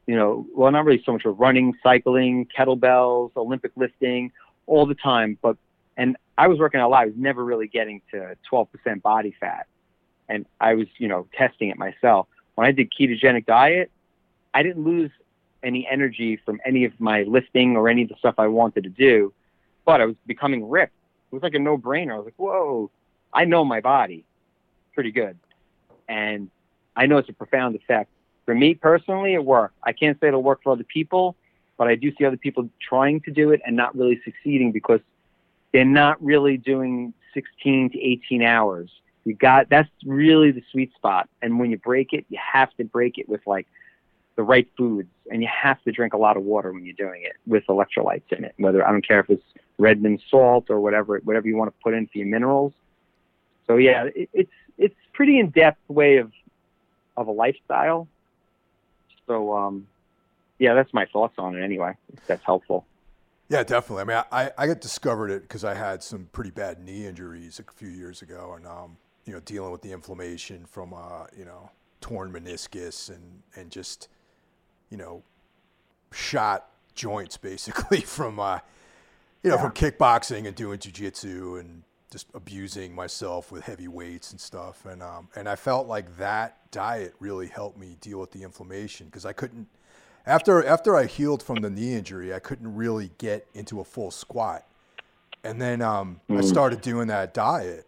[0.07, 4.31] you know, well, not really so much of running, cycling, kettlebells, Olympic lifting,
[4.67, 5.37] all the time.
[5.41, 5.57] But
[6.01, 7.03] and I was working out a lot.
[7.03, 9.67] I was never really getting to 12% body fat,
[10.27, 12.27] and I was, you know, testing it myself.
[12.55, 13.91] When I did ketogenic diet,
[14.51, 15.11] I didn't lose
[15.61, 18.89] any energy from any of my lifting or any of the stuff I wanted to
[18.89, 19.31] do,
[19.85, 20.95] but I was becoming ripped.
[21.31, 22.13] It was like a no-brainer.
[22.13, 22.89] I was like, whoa,
[23.31, 24.25] I know my body
[24.95, 25.37] pretty good,
[26.09, 26.49] and
[26.95, 28.09] I know it's a profound effect.
[28.45, 29.75] For me personally, it worked.
[29.83, 31.35] I can't say it'll work for other people,
[31.77, 34.99] but I do see other people trying to do it and not really succeeding because
[35.73, 38.89] they're not really doing 16 to 18 hours.
[39.23, 41.29] You got that's really the sweet spot.
[41.41, 43.67] And when you break it, you have to break it with like
[44.35, 47.21] the right foods, and you have to drink a lot of water when you're doing
[47.23, 48.53] it with electrolytes in it.
[48.57, 49.43] Whether I don't care if it's
[49.77, 52.73] Redmond salt or whatever whatever you want to put in for your minerals.
[53.67, 56.31] So yeah, it, it's it's pretty in depth way of
[57.15, 58.07] of a lifestyle.
[59.27, 59.87] So um,
[60.57, 61.95] yeah, that's my thoughts on it anyway.
[62.13, 62.85] If that's helpful.
[63.51, 64.03] Yeah, definitely.
[64.03, 67.59] I mean, I, I got discovered it because I had some pretty bad knee injuries
[67.59, 71.43] a few years ago, and um, you know, dealing with the inflammation from uh, you
[71.43, 74.07] know, torn meniscus and and just,
[74.89, 75.21] you know,
[76.13, 78.59] shot joints basically from uh,
[79.43, 84.39] you know, from kickboxing and doing jujitsu and just abusing myself with heavy weights and
[84.39, 88.43] stuff, and um, and I felt like that diet really helped me deal with the
[88.43, 89.67] inflammation because I couldn't
[90.25, 94.11] after after I healed from the knee injury, I couldn't really get into a full
[94.11, 94.65] squat,
[95.43, 97.87] and then um, I started doing that diet,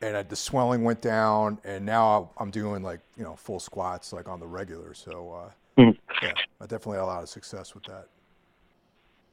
[0.00, 4.12] and I, the swelling went down, and now I'm doing like you know full squats
[4.12, 4.94] like on the regular.
[4.94, 5.98] So uh, Mhm.
[6.22, 8.06] yeah, I definitely had a lot of success with that.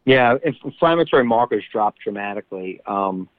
[0.06, 2.82] Yeah, inflammatory markers dropped dramatically.
[2.86, 3.30] Um,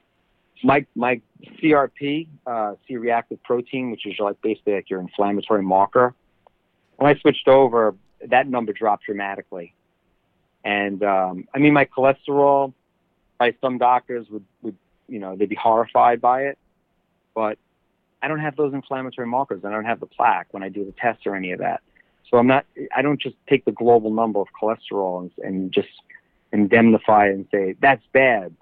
[0.63, 1.21] my my
[1.61, 6.15] CRP, uh, C-reactive protein, which is like basically like your inflammatory marker.
[6.97, 7.95] When I switched over,
[8.31, 9.75] that number dropped dramatically.
[10.65, 12.73] And um, I mean, my cholesterol,
[13.39, 14.77] by some doctors would would
[15.09, 16.59] you know they'd be horrified by it,
[17.35, 17.59] but
[18.23, 19.65] I don't have those inflammatory markers.
[19.65, 21.83] I don't have the plaque when I do the test or any of that.
[22.31, 22.65] So I'm not.
[22.95, 25.89] I don't just take the global number of cholesterol and, and just
[26.53, 28.55] indemnify and say that's bad.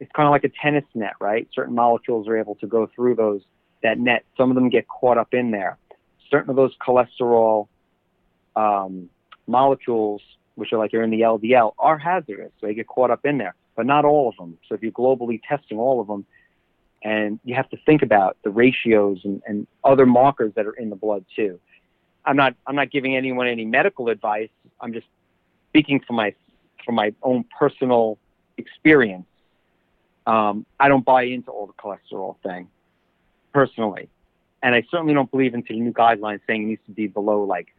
[0.00, 1.46] It's kind of like a tennis net, right?
[1.54, 3.42] Certain molecules are able to go through those
[3.82, 4.24] that net.
[4.38, 5.76] Some of them get caught up in there.
[6.30, 7.68] Certain of those cholesterol
[8.56, 9.08] um,
[9.46, 10.22] molecules,
[10.54, 12.52] which are like are in the LDL, are hazardous.
[12.60, 14.58] They get caught up in there, but not all of them.
[14.68, 16.24] So if you're globally testing all of them,
[17.04, 20.88] and you have to think about the ratios and, and other markers that are in
[20.88, 21.60] the blood too.
[22.24, 24.48] I'm not I'm not giving anyone any medical advice.
[24.80, 25.06] I'm just
[25.68, 26.34] speaking from my
[26.84, 28.18] from my own personal
[28.56, 29.26] experience.
[30.26, 32.68] Um, I don't buy into all the cholesterol thing
[33.52, 34.08] personally,
[34.62, 37.44] and I certainly don't believe into the new guidelines saying it needs to be below
[37.44, 37.73] like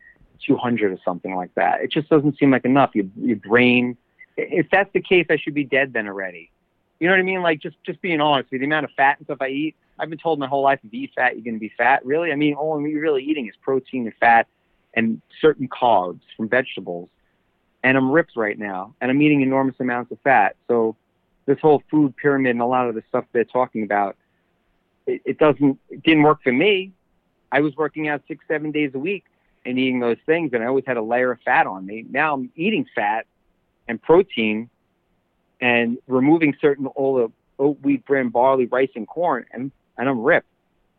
[0.46, 1.82] 200 or something like that.
[1.82, 2.92] It just doesn't seem like enough.
[2.94, 3.98] Your your brain.
[4.38, 6.52] If that's the case, I should be dead then already.
[7.00, 7.42] You know what I mean?
[7.42, 9.76] Like just just being honest with the amount of fat and stuff I eat.
[9.98, 12.06] I've been told my whole life if you eat fat, you're going to be fat.
[12.06, 12.32] Really?
[12.32, 14.48] I mean, all I'm really eating is protein and fat
[14.94, 17.10] and certain carbs from vegetables.
[17.84, 20.56] And I'm ripped right now, and I'm eating enormous amounts of fat.
[20.68, 20.96] So
[21.46, 24.18] this whole food pyramid and a lot of the stuff they're talking about,
[25.06, 26.92] it, it doesn't, it didn't work for me.
[27.52, 29.24] I was working out six, seven days a week
[29.66, 32.06] and eating those things, and I always had a layer of fat on me.
[32.10, 33.26] Now I'm eating fat
[33.88, 34.70] and protein
[35.60, 40.22] and removing certain all the oat, wheat, bran, barley, rice, and corn, and and I'm
[40.22, 40.48] ripped.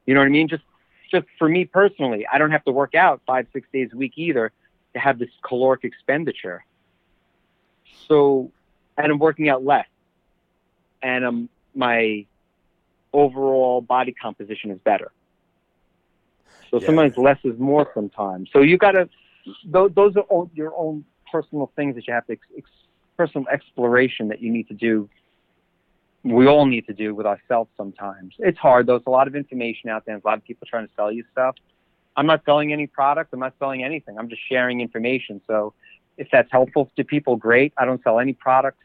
[0.06, 0.48] You know what I mean?
[0.48, 0.64] Just
[1.10, 4.14] just for me personally, I don't have to work out five, six days a week
[4.16, 4.52] either
[4.94, 6.64] to have this caloric expenditure.
[8.08, 8.50] So,
[8.96, 9.86] and I'm working out less,
[11.02, 12.26] and um, my
[13.12, 15.12] overall body composition is better.
[16.70, 16.86] So Yeah.
[16.86, 18.50] sometimes less is more sometimes.
[18.52, 19.08] So you got to,
[19.64, 22.70] those, those are all your own personal things that you have to, ex, ex,
[23.16, 25.08] personal exploration that you need to do.
[26.24, 28.34] We all need to do with ourselves sometimes.
[28.38, 28.86] It's hard.
[28.86, 30.14] There's a lot of information out there.
[30.14, 31.54] There's a lot of people trying to sell you stuff.
[32.16, 33.32] I'm not selling any product.
[33.32, 34.18] I'm not selling anything.
[34.18, 35.40] I'm just sharing information.
[35.46, 35.74] So
[36.16, 37.72] if that's helpful to people, great.
[37.76, 38.82] I don't sell any products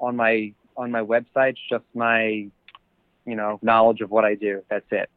[0.00, 1.50] on my on my website.
[1.50, 2.48] It's just my,
[3.26, 4.62] you know, knowledge of what I do.
[4.70, 5.10] That's it.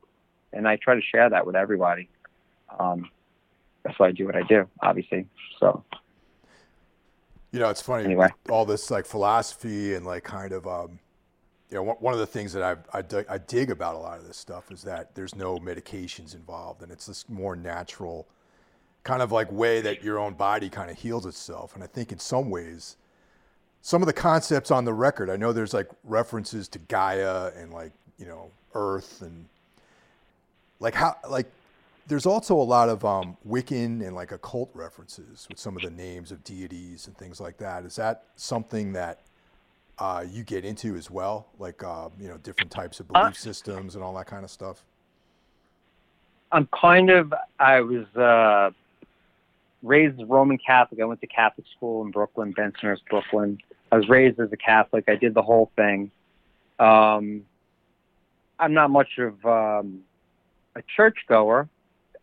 [0.56, 2.10] And I try to share that with everybody.
[2.80, 3.10] Um,
[3.84, 5.28] that's why I do what I do, obviously.
[5.60, 5.84] So
[7.52, 8.06] You know, it's funny.
[8.06, 8.30] Anyway.
[8.50, 11.00] all this like philosophy and like kind of, um,
[11.70, 14.18] you know, one, of the things that I, I, dig- I dig about a lot
[14.18, 18.28] of this stuff is that there's no medications involved, and it's this more natural,
[19.04, 21.76] kind of like way that your own body kind of heals itself.
[21.76, 22.98] And I think in some ways,
[23.82, 27.74] some of the concepts on the record, I know there's like references to Gaia and
[27.74, 29.46] like you know Earth and
[30.80, 31.52] like how like
[32.08, 35.90] there's also a lot of um, Wiccan and like occult references with some of the
[35.90, 37.84] names of deities and things like that.
[37.84, 39.22] Is that something that
[39.98, 41.48] uh, you get into as well?
[41.58, 44.52] Like, uh, you know, different types of belief Uh, systems and all that kind of
[44.52, 44.84] stuff?
[46.52, 48.70] I'm kind of, I was uh,
[49.82, 51.02] raised Roman Catholic.
[51.02, 53.58] I went to Catholic school in Brooklyn, Bensonhurst, Brooklyn.
[53.92, 55.06] I was raised as a Catholic.
[55.08, 56.12] I did the whole thing.
[56.78, 57.46] Um,
[58.60, 60.02] I'm not much of um,
[60.76, 61.70] a churchgoer,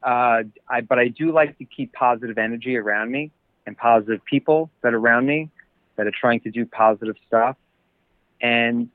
[0.02, 3.30] uh, I, but I do like to keep positive energy around me
[3.66, 5.50] and positive people that are around me
[5.96, 7.56] that are trying to do positive stuff.
[8.40, 8.88] And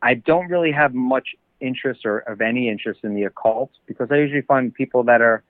[0.00, 4.16] I don't really have much interest or of any interest in the occult because I
[4.16, 5.42] usually find people that are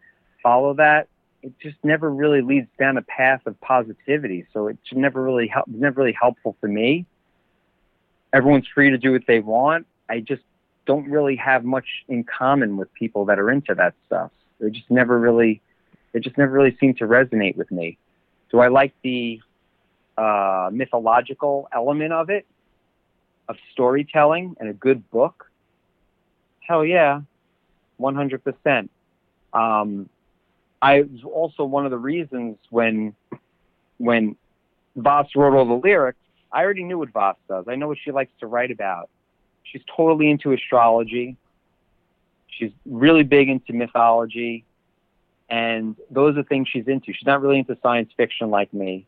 [0.43, 1.09] follow that
[1.43, 4.47] it just never really leads down a path of positivity.
[4.53, 7.07] So it's never really help, never really helpful for me.
[8.33, 9.87] Everyone's free to do what they want.
[10.09, 10.43] I just
[10.87, 14.31] don't really have much in common with people that are into that stuff.
[14.61, 15.61] They just never really,
[16.13, 17.99] they just never really seem to resonate with me.
[18.51, 19.41] Do I like the
[20.17, 22.47] uh, mythological element of it,
[23.49, 25.51] of storytelling and a good book?
[26.61, 27.21] Hell yeah,
[28.01, 28.89] 100%.
[29.53, 30.09] Um,
[30.81, 33.15] I was also one of the reasons when
[33.99, 34.37] when
[34.95, 36.19] Voss wrote all the lyrics,
[36.53, 37.65] I already knew what Voss does.
[37.67, 39.09] I know what she likes to write about.
[39.71, 41.37] She's totally into astrology.
[42.49, 44.65] She's really big into mythology.
[45.49, 47.13] And those are things she's into.
[47.13, 49.07] She's not really into science fiction like me.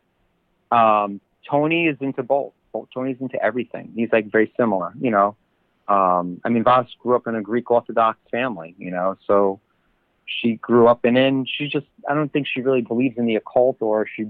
[0.71, 2.53] Um, Tony is into both.
[2.95, 3.93] Tony's into everything.
[3.95, 5.37] He's like very similar, you know.
[5.89, 9.59] Um, I mean, Voss grew up in a Greek Orthodox family, you know, so
[10.27, 11.17] she grew up in.
[11.17, 14.27] And she just, I don't think she really believes in the occult or she,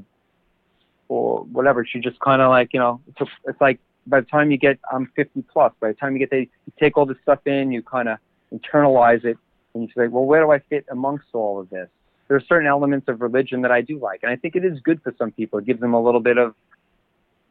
[1.08, 1.84] or whatever.
[1.84, 4.78] She just kind of like, you know, it's, it's like by the time you get,
[4.92, 7.70] I'm 50 plus, by the time you get there, you take all this stuff in,
[7.70, 8.18] you kind of
[8.52, 9.36] internalize it,
[9.74, 11.88] and you say, well, where do I fit amongst all of this?
[12.26, 14.80] There are certain elements of religion that I do like, and I think it is
[14.80, 15.58] good for some people.
[15.58, 16.54] It gives them a little bit of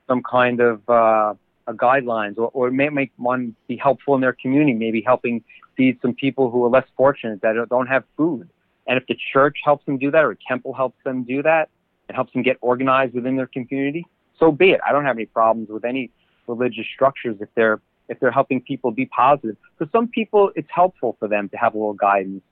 [0.07, 1.33] some kind of uh,
[1.67, 5.43] a guidelines, or, or it may make one be helpful in their community, maybe helping
[5.75, 8.49] feed some people who are less fortunate that don't have food.
[8.87, 11.69] And if the church helps them do that, or a temple helps them do that,
[12.09, 14.05] it helps them get organized within their community.
[14.39, 14.81] So be it.
[14.87, 16.09] I don't have any problems with any
[16.47, 19.57] religious structures if they're if they're helping people be positive.
[19.77, 22.43] For some people, it's helpful for them to have a little guidance.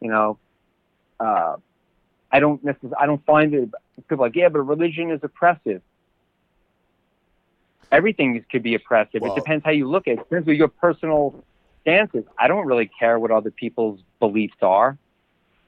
[0.00, 0.38] You know,
[1.18, 1.56] uh,
[2.30, 3.70] I don't necessarily, I don't find it.
[3.96, 5.82] People are like, yeah, but religion is oppressive.
[7.90, 9.22] Everything is, could be oppressive.
[9.22, 10.20] Well- it depends how you look at it.
[10.20, 11.44] It depends what your personal
[11.82, 12.24] stance is.
[12.38, 14.96] I don't really care what other people's beliefs are.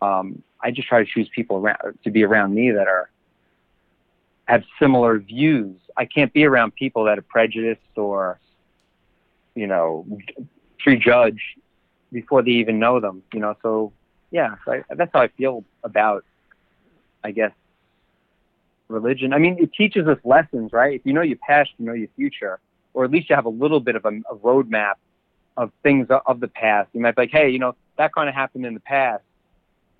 [0.00, 3.10] Um, I just try to choose people around, to be around me that are
[4.46, 5.76] have similar views.
[5.96, 8.40] I can't be around people that are prejudiced or,
[9.54, 10.06] you know,
[10.78, 11.40] prejudge
[12.12, 13.22] before they even know them.
[13.32, 13.92] You know, so
[14.30, 16.24] yeah, so I, that's how I feel about,
[17.22, 17.52] I guess,
[18.88, 19.32] religion.
[19.32, 20.94] I mean, it teaches us lessons, right?
[20.94, 22.58] If you know your past, you know your future,
[22.94, 24.94] or at least you have a little bit of a, a roadmap
[25.56, 26.88] of things of the past.
[26.92, 29.22] You might be like, hey, you know, that kind of happened in the past.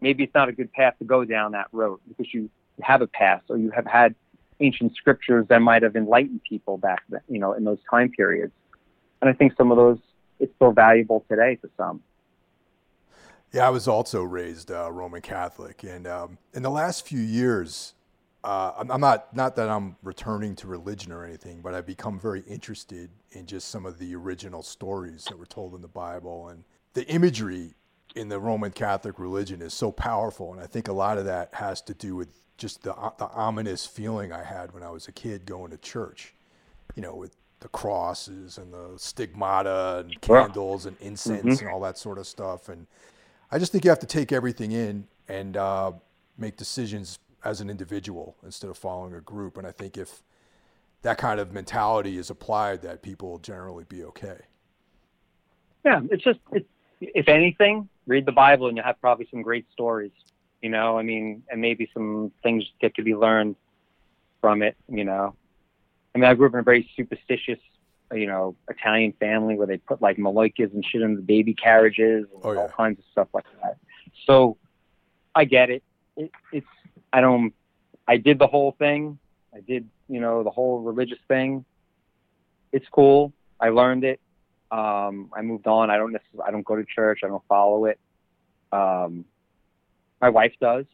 [0.01, 3.07] Maybe it's not a good path to go down that road because you have a
[3.07, 4.15] past or you have had
[4.63, 8.53] ancient scriptures that might have enlightened people back then, you know, in those time periods.
[9.21, 9.99] And I think some of those,
[10.39, 12.03] it's still valuable today to some.
[13.53, 17.93] Yeah, I was also raised uh, Roman Catholic, and um, in the last few years,
[18.43, 22.19] uh, I'm, I'm not not that I'm returning to religion or anything, but I've become
[22.19, 26.49] very interested in just some of the original stories that were told in the Bible,
[26.49, 27.75] and the imagery
[28.17, 31.53] in the Roman Catholic religion is so powerful, and I think a lot of that
[31.53, 32.29] has to do with
[32.63, 36.33] just the the ominous feeling I had when I was a kid going to church,
[36.95, 41.99] you know, with the crosses and the stigmata and candles and incense and all that
[41.99, 42.69] sort of stuff.
[42.69, 42.87] And
[43.51, 45.93] I just think you have to take everything in and uh,
[46.39, 49.59] make decisions as an individual instead of following a group.
[49.59, 50.23] And I think if
[51.03, 54.39] that kind of mentality is applied, that people will generally be okay.
[55.85, 56.69] Yeah, it's just it's,
[57.01, 60.13] if anything, read the Bible and you'll have probably some great stories.
[60.63, 63.57] You know, I mean, and maybe some things that could be learned
[64.41, 64.77] from it.
[64.89, 65.35] You know,
[66.15, 67.59] I mean, I grew up in a very superstitious,
[68.13, 72.27] you know, Italian family where they put like maloikas and shit in the baby carriages
[72.33, 72.61] and Oh, yeah.
[72.61, 73.77] all kinds of stuff like that.
[74.27, 74.57] So,
[75.35, 75.83] I get it.
[76.17, 76.31] it.
[76.53, 76.67] It's
[77.13, 77.53] I don't.
[78.07, 79.19] I did the whole thing.
[79.55, 81.65] I did, you know, the whole religious thing.
[82.73, 83.33] It's cool.
[83.61, 84.21] I learned it.
[84.71, 85.91] Um, I moved on.
[85.91, 87.21] I don't necessarily, I don't go to church.
[87.23, 87.99] I don't follow it.
[88.73, 89.25] Um,
[90.23, 90.87] my wife does,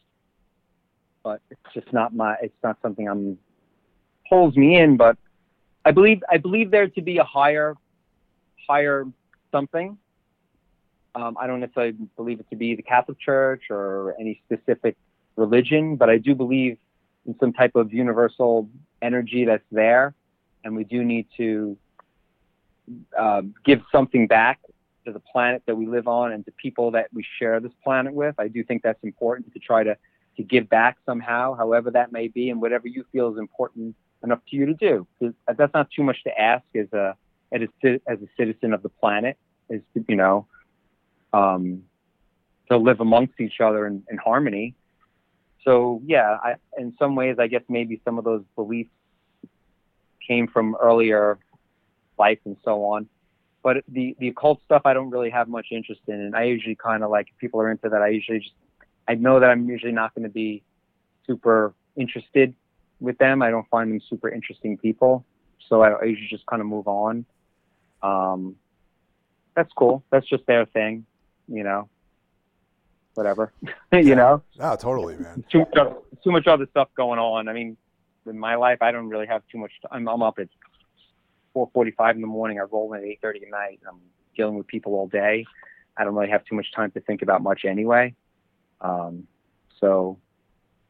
[1.23, 2.35] but it's just not my.
[2.41, 3.37] It's not something I'm
[4.27, 4.97] pulls me in.
[4.97, 5.17] But
[5.85, 7.75] I believe I believe there to be a higher,
[8.67, 9.05] higher
[9.51, 9.97] something.
[11.15, 14.95] Um, I don't necessarily believe it to be the Catholic Church or any specific
[15.35, 16.77] religion, but I do believe
[17.25, 18.69] in some type of universal
[19.01, 20.13] energy that's there,
[20.63, 21.77] and we do need to
[23.17, 24.59] uh, give something back
[25.05, 28.13] to the planet that we live on and to people that we share this planet
[28.13, 28.35] with.
[28.37, 29.97] I do think that's important to try to
[30.37, 34.39] to give back somehow, however that may be, and whatever you feel is important enough
[34.49, 35.07] to you to do.
[35.47, 37.15] That's not too much to ask as a
[37.51, 39.37] as a, as a citizen of the planet.
[39.69, 40.47] Is to, you know
[41.33, 41.83] um,
[42.69, 44.75] to live amongst each other in, in harmony.
[45.63, 48.91] So yeah, I, in some ways, I guess maybe some of those beliefs
[50.25, 51.37] came from earlier
[52.17, 53.07] life and so on.
[53.69, 56.73] But the the occult stuff, I don't really have much interest in, and I usually
[56.73, 58.01] kind of like if people are into that.
[58.01, 58.55] I usually just
[59.07, 60.63] I know that I'm usually not going to be
[61.27, 62.55] super interested
[62.99, 63.43] with them.
[63.43, 65.23] I don't find them super interesting people,
[65.67, 67.25] so I, I usually just kind of move on.
[68.01, 68.55] Um,
[69.55, 70.03] that's cool.
[70.09, 71.05] That's just their thing,
[71.47, 71.89] you know.
[73.13, 73.53] Whatever,
[73.91, 75.43] you know Ah, totally, man.
[75.51, 77.47] too much, other- too much other stuff going on.
[77.47, 77.77] I mean,
[78.25, 79.73] in my life, I don't really have too much.
[79.91, 80.47] I'm, I'm up at
[81.67, 82.59] 4:45 in the morning.
[82.59, 83.79] I roll in at 8:30 at night.
[83.87, 83.99] I'm
[84.35, 85.45] dealing with people all day.
[85.97, 88.15] I don't really have too much time to think about much anyway.
[88.81, 89.27] Um,
[89.79, 90.17] so,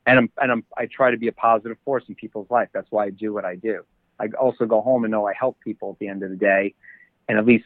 [0.06, 2.70] and I'm and I'm I try to be a positive force in people's life.
[2.74, 3.84] That's why I do what I do.
[4.20, 6.76] I also go home and know I help people at the end of the day,
[7.28, 7.66] and at least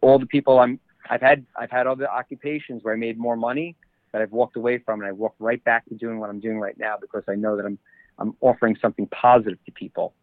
[0.00, 3.76] all the people I'm I've had I've had other occupations where I made more money
[4.12, 6.58] that I've walked away from, and I walked right back to doing what I'm doing
[6.58, 7.78] right now because I know that I'm
[8.18, 10.14] I'm offering something positive to people.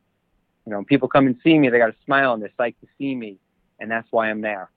[0.65, 2.87] You know, people come and see me, they got a smile and they're psyched to
[2.97, 3.37] see me,
[3.79, 4.71] and that's why I'm there.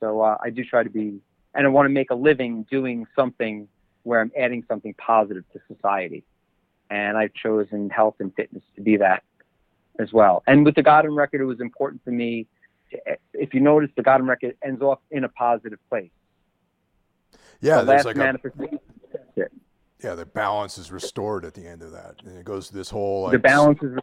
[0.00, 1.20] So uh, I do try to be,
[1.54, 3.68] and I want to make a living doing something
[4.02, 6.24] where I'm adding something positive to society,
[6.90, 9.22] and I've chosen health and fitness to be that
[9.98, 10.42] as well.
[10.46, 12.46] And with the Göden record, it was important for me.
[12.90, 12.98] To,
[13.32, 16.10] if you notice, the Göden record ends off in a positive place.
[17.62, 18.78] Yeah, the there's like a manifestation.
[20.02, 22.90] yeah, the balance is restored at the end of that, and it goes to this
[22.90, 23.98] whole like the balance is.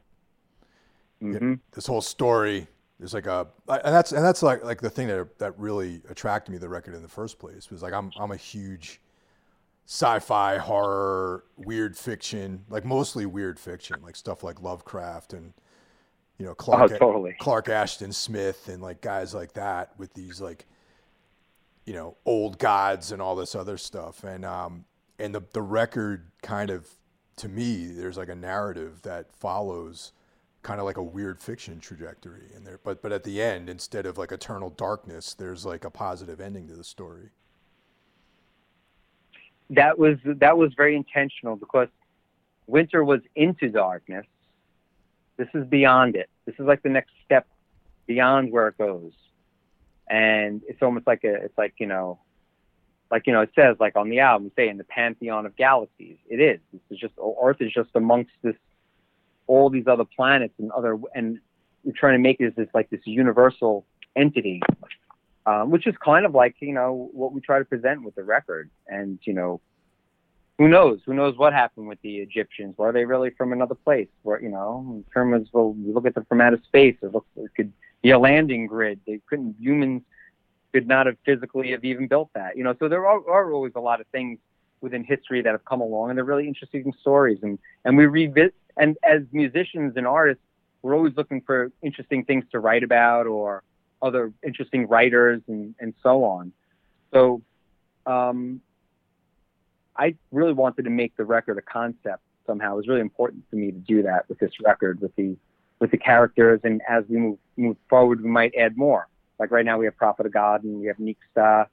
[1.21, 2.67] Hmm this whole story.
[2.99, 6.51] There's like a and that's and that's like like the thing that that really attracted
[6.51, 9.01] me to the record in the first place was like I'm I'm a huge
[9.87, 15.53] sci-fi horror weird fiction like mostly weird fiction like stuff like Lovecraft and
[16.37, 17.35] you know Oh, Clark totally.
[17.39, 20.67] Clark Ashton Smith and like guys like that with these like
[21.85, 24.85] you know old gods and all this other stuff and um
[25.19, 26.87] and the the record kind of
[27.37, 30.11] to me there's like a narrative that follows
[30.61, 34.05] kind of like a weird fiction trajectory in there but but at the end instead
[34.05, 37.31] of like eternal darkness there's like a positive ending to the story
[39.71, 41.87] that was that was very intentional because
[42.67, 44.25] winter was into darkness.
[45.37, 46.29] This is beyond it.
[46.45, 47.47] This is like the next step
[48.05, 49.13] beyond where it goes,
[50.09, 52.19] and it's almost like a it's like you know,
[53.09, 56.17] like you know it says like on the album say in the pantheon of galaxies.
[56.29, 56.59] It is.
[56.73, 58.55] This is just Earth is just amongst this
[59.47, 61.39] all these other planets and other and
[61.83, 63.85] we're trying to make it this like this universal
[64.15, 64.61] entity
[65.45, 68.23] um, which is kind of like you know what we try to present with the
[68.23, 68.69] record.
[68.87, 69.61] And you know,
[70.57, 70.99] who knows?
[71.05, 72.77] Who knows what happened with the Egyptians?
[72.77, 74.07] Were they really from another place?
[74.23, 76.95] Where you know, in terms well, you look at them from outer space.
[77.01, 77.71] It looks it could
[78.03, 78.99] be a landing grid.
[79.07, 80.03] They couldn't humans
[80.73, 82.55] could not have physically have even built that.
[82.55, 84.39] You know, so there are, are always a lot of things
[84.81, 87.39] within history that have come along, and they're really interesting stories.
[87.41, 88.55] And and we revisit.
[88.77, 90.43] And as musicians and artists,
[90.81, 93.63] we're always looking for interesting things to write about or
[94.01, 96.51] other interesting writers and, and so on.
[97.13, 97.41] So
[98.05, 98.61] um,
[99.95, 102.73] I really wanted to make the record a concept somehow.
[102.73, 105.37] It was really important to me to do that with this record, with the
[105.79, 109.07] with the characters, and as we move move forward, we might add more.
[109.39, 111.65] Like right now, we have Prophet of God, and we have Nixta,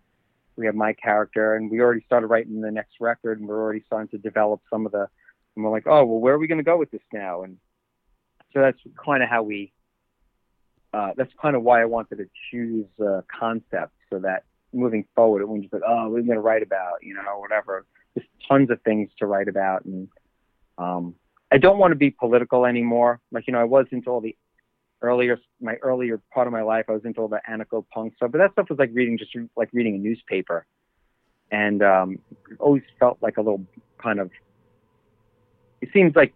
[0.59, 3.83] we have my character, and we already started writing the next record, and we're already
[3.87, 5.09] starting to develop some of the.
[5.55, 7.43] And we're like, oh well, where are we going to go with this now?
[7.43, 7.57] And
[8.53, 9.73] so that's kind of how we.
[10.93, 15.43] Uh, that's kind of why I wanted to choose a concept so that moving forward,
[15.43, 17.85] it wouldn't just like, oh, we're going to write about, you know, whatever.
[18.15, 20.09] There's tons of things to write about, and
[20.79, 21.15] um,
[21.53, 23.21] I don't want to be political anymore.
[23.31, 24.37] Like, you know, I was into all the
[25.01, 28.33] earlier, my earlier part of my life, I was into all the anarcho punk stuff,
[28.33, 30.67] but that stuff was like reading, just like reading a newspaper.
[31.51, 32.19] And um,
[32.59, 33.65] always felt like a little
[34.03, 34.31] kind of,
[35.81, 36.35] it seems like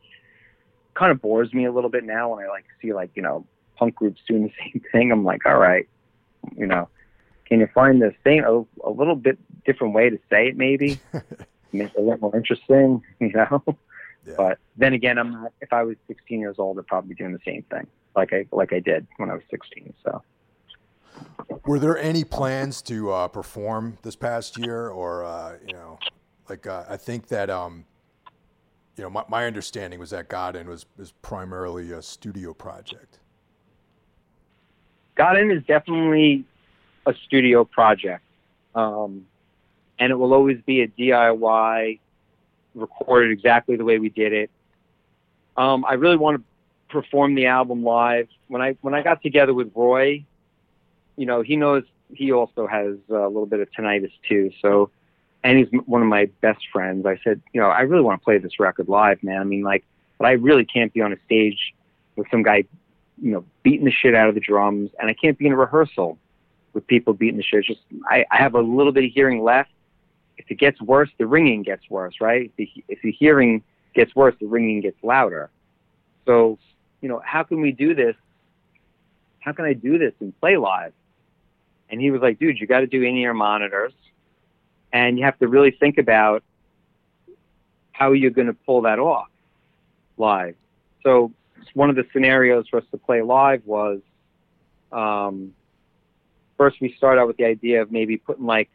[0.94, 3.46] kind of bores me a little bit now when I like see like, you know,
[3.76, 5.12] punk groups doing the same thing.
[5.12, 5.88] I'm like, all right,
[6.56, 6.88] you know,
[7.46, 11.00] can you find the same, a, a little bit different way to say it maybe?
[11.72, 13.62] Make it a little more interesting, you know?
[14.26, 14.34] Yeah.
[14.36, 15.52] But then again, I'm not.
[15.60, 17.86] If I was 16 years old, I'd probably be doing the same thing,
[18.16, 19.92] like I like I did when I was 16.
[20.04, 20.22] So,
[21.66, 25.98] Were there any plans to uh, perform this past year, or uh, you know,
[26.48, 27.84] like uh, I think that um,
[28.96, 33.18] you know, my, my understanding was that Göden was was primarily a studio project.
[35.16, 36.44] Göden is definitely
[37.06, 38.22] a studio project,
[38.74, 39.26] um,
[39.98, 41.98] and it will always be a DIY,
[42.74, 44.50] recorded exactly the way we did it.
[45.56, 46.44] Um, I really want to
[46.92, 48.28] perform the album live.
[48.48, 50.24] When I when I got together with Roy,
[51.16, 51.84] you know, he knows
[52.14, 54.50] he also has a little bit of tinnitus too.
[54.60, 54.90] So,
[55.42, 57.06] and he's one of my best friends.
[57.06, 59.40] I said, you know, I really want to play this record live, man.
[59.40, 59.84] I mean, like,
[60.18, 61.74] but I really can't be on a stage
[62.16, 62.64] with some guy,
[63.20, 65.56] you know, beating the shit out of the drums, and I can't be in a
[65.56, 66.18] rehearsal
[66.74, 67.60] with people beating the shit.
[67.60, 69.70] It's just I, I have a little bit of hearing left.
[70.36, 72.46] If it gets worse, the ringing gets worse, right?
[72.46, 73.62] If the, if the hearing
[73.94, 75.50] gets worse, the ringing gets louder.
[76.26, 76.58] So,
[77.02, 78.16] you know, how can we do this?
[79.40, 80.94] How can I do this and play live?
[81.90, 83.92] And he was like, dude, you got to do in-ear monitors,
[84.92, 86.42] and you have to really think about
[87.90, 89.28] how you're going to pull that off
[90.16, 90.54] live.
[91.02, 91.32] So
[91.74, 94.00] one of the scenarios for us to play live was
[94.92, 95.52] um,
[96.56, 98.70] first we start out with the idea of maybe putting like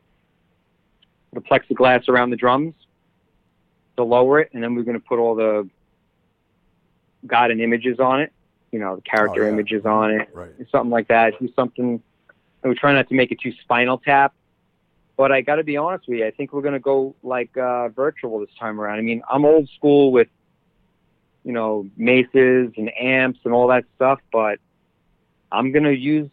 [1.33, 2.73] the plexiglass around the drums
[3.95, 5.67] to lower it, and then we're going to put all the
[7.25, 8.31] Göden images on it,
[8.71, 9.53] you know, the character Oh, yeah.
[9.53, 10.51] images on it, Right.
[10.71, 11.33] something like that.
[11.39, 12.01] Do something.
[12.63, 14.33] And we try not to make it too Spinal Tap,
[15.15, 16.25] but I got to be honest with you.
[16.25, 18.99] I think we're going to go like uh, virtual this time around.
[18.99, 20.27] I mean, I'm old school with,
[21.43, 24.59] you know, maces and amps and all that stuff, but
[25.51, 26.29] I'm going to use.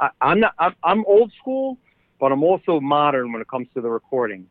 [0.00, 0.54] I, I'm not.
[0.58, 1.78] I'm, I'm old school,
[2.18, 4.46] but I'm also modern when it comes to the recording.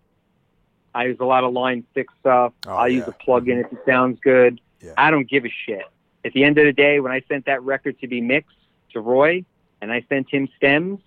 [0.95, 2.53] I use a lot of line six stuff.
[2.67, 3.13] Oh, I use yeah.
[3.19, 4.61] a plug-in if it sounds good.
[4.83, 4.93] Yeah.
[4.97, 5.85] I don't give a shit.
[6.25, 8.57] At the end of the day, when I sent that record to be mixed
[8.91, 9.43] to Roy,
[9.81, 10.99] and I sent him stems,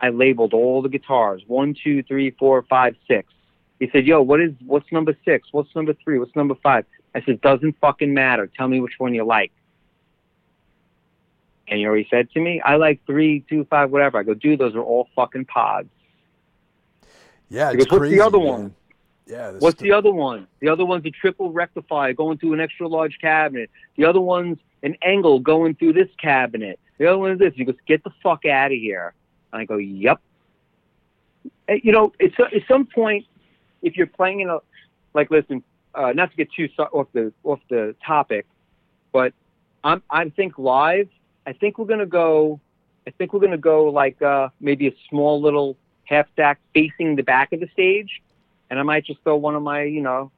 [0.00, 3.32] I labeled all the guitars one, two, three, four, five, six.
[3.78, 5.48] He said, "Yo, what is what's number six?
[5.52, 6.18] What's number three?
[6.18, 6.84] What's number five?
[7.14, 8.46] I said, "Doesn't fucking matter.
[8.46, 9.52] Tell me which one you like."
[11.70, 12.60] And you know he said to me?
[12.60, 14.18] I like three, two, five, whatever.
[14.18, 15.88] I go, dude, those are all fucking pods.
[17.48, 18.46] Yeah, it's what's the other man.
[18.46, 18.74] one?
[19.26, 19.52] Yeah.
[19.58, 20.46] What's the other one?
[20.60, 23.70] The other one's a triple rectifier going through an extra large cabinet.
[23.96, 26.80] The other one's an Engl going through this cabinet.
[26.98, 27.54] The other one is this.
[27.54, 29.14] He goes, get the fuck out of here.
[29.52, 30.20] And I go, yep.
[31.68, 33.26] And, you know, it's at some point,
[33.82, 34.58] if you're playing in a,
[35.14, 35.62] like, listen,
[35.94, 38.46] uh, not to get too off the off the topic,
[39.12, 39.32] but
[39.82, 41.08] I'm I think live.
[41.46, 42.60] I think we're gonna go.
[43.06, 47.22] I think we're gonna go like uh, maybe a small little half stack facing the
[47.22, 48.22] back of the stage,
[48.70, 50.30] and I might just throw one of my you know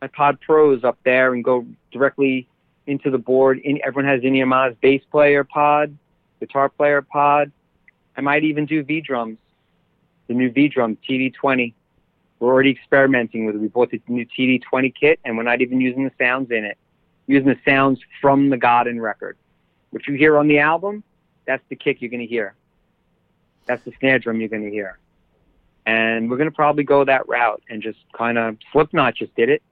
[0.00, 2.48] my Pod Pros up there and go directly
[2.86, 3.58] into the board.
[3.58, 5.96] In, everyone has Inyama's bass player pod,
[6.40, 7.52] guitar player pod.
[8.16, 9.38] I might even do V drums,
[10.26, 11.72] the new V drum TD20.
[12.40, 13.58] We're already experimenting with it.
[13.58, 16.78] We bought the new TD20 kit, and we're not even using the sounds in it.
[17.26, 19.36] Using the sounds from the Göden record.
[19.90, 21.02] What you hear on the album,
[21.46, 22.54] that's the kick you're going to hear.
[23.66, 24.98] That's the snare drum you're going to hear.
[25.88, 29.48] And we're going to probably go that route and just kind of, Slipknot just did
[29.48, 29.62] it.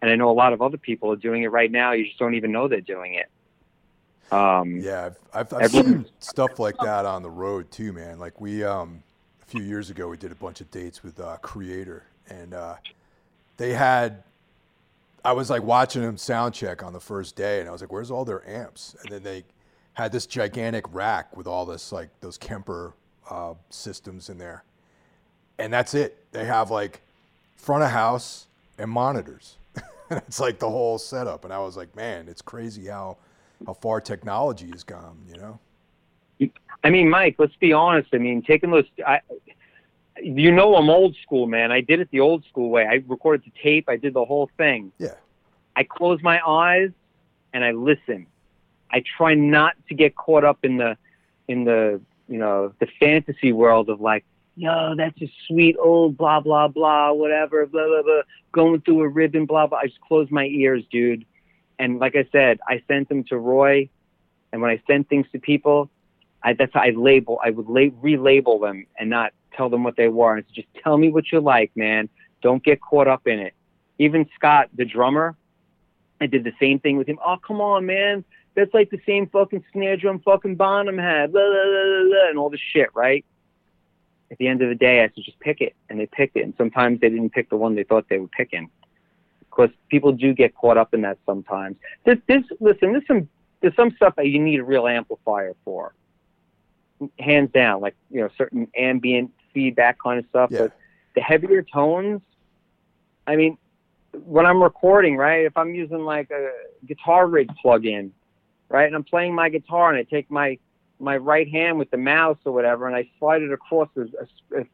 [0.00, 1.92] And I know a lot of other people are doing it right now.
[1.92, 3.26] You just don't even know they're doing it.
[4.32, 8.18] Um, Yeah, I've, I've, I've seen stuff like that on the road too, man.
[8.18, 9.02] Like we, um,
[9.42, 12.76] a few years ago, we did a bunch of dates with uh, Kreator, and uh,
[13.56, 14.22] they had.
[15.24, 17.92] I was like watching them sound check on the first day, and I was like,
[17.92, 19.44] "Where's all their amps?" And then they
[19.94, 22.94] had this gigantic rack with all this like those Kemper
[23.30, 24.64] uh, systems in there,
[25.58, 26.24] and that's it.
[26.32, 27.00] They have like
[27.56, 28.46] front of house
[28.78, 29.56] and monitors.
[30.10, 31.44] and it's like the whole setup.
[31.44, 33.16] And I was like, man, it's crazy how
[33.66, 35.18] how far technology has gone.
[35.28, 35.58] You know.
[36.84, 38.10] I mean, Mike, let's be honest.
[38.12, 39.20] I mean, taking those, I,
[40.22, 41.72] you know, I'm old school, man.
[41.72, 42.86] I did it the old school way.
[42.86, 43.88] I recorded the tape.
[43.88, 44.92] I did the whole thing.
[44.98, 45.14] Yeah.
[45.74, 46.90] I close my eyes
[47.52, 48.26] and I listen.
[48.90, 50.96] I try not to get caught up in the,
[51.48, 54.24] in the, you know, the fantasy world of like,
[54.56, 59.08] yo, that's a sweet old blah blah blah, whatever, blah blah blah, going through a
[59.08, 59.78] ribbon, blah blah.
[59.78, 61.24] I just close my ears, dude.
[61.78, 63.88] And like I said, I sent them to Roy,
[64.52, 65.90] and when I send things to people,
[66.42, 67.38] I, that's how I label.
[67.44, 70.36] I would la- relabel them and not tell them what they were.
[70.36, 72.08] And just tell me what you like, man.
[72.42, 73.54] Don't get caught up in it.
[73.98, 75.36] Even Scott, the drummer,
[76.20, 77.18] I did the same thing with him.
[77.24, 78.24] Oh, come on, man.
[78.54, 82.38] That's like the same fucking snare drum fucking Bonham had, blah, blah, blah, blah, and
[82.38, 83.24] all this shit, right?
[84.30, 85.74] At the end of the day, I said, just pick it.
[85.88, 86.44] And they picked it.
[86.44, 88.70] And sometimes they didn't pick the one they thought they were picking.
[89.40, 91.76] Because people do get caught up in that sometimes.
[92.04, 93.28] This, this, listen, there's some,
[93.60, 95.94] there's some stuff that you need a real amplifier for
[97.18, 100.50] hands down, like you know, certain ambient feedback kind of stuff.
[100.50, 100.62] Yeah.
[100.62, 100.72] But
[101.14, 102.20] the heavier tones,
[103.26, 103.58] I mean,
[104.12, 105.44] when I'm recording, right?
[105.44, 106.50] If I'm using like a
[106.86, 108.12] guitar rig plug-in,
[108.68, 110.58] right, and I'm playing my guitar and I take my
[110.98, 114.10] my right hand with the mouse or whatever, and I slide it across the,
[114.52, 114.64] a, a,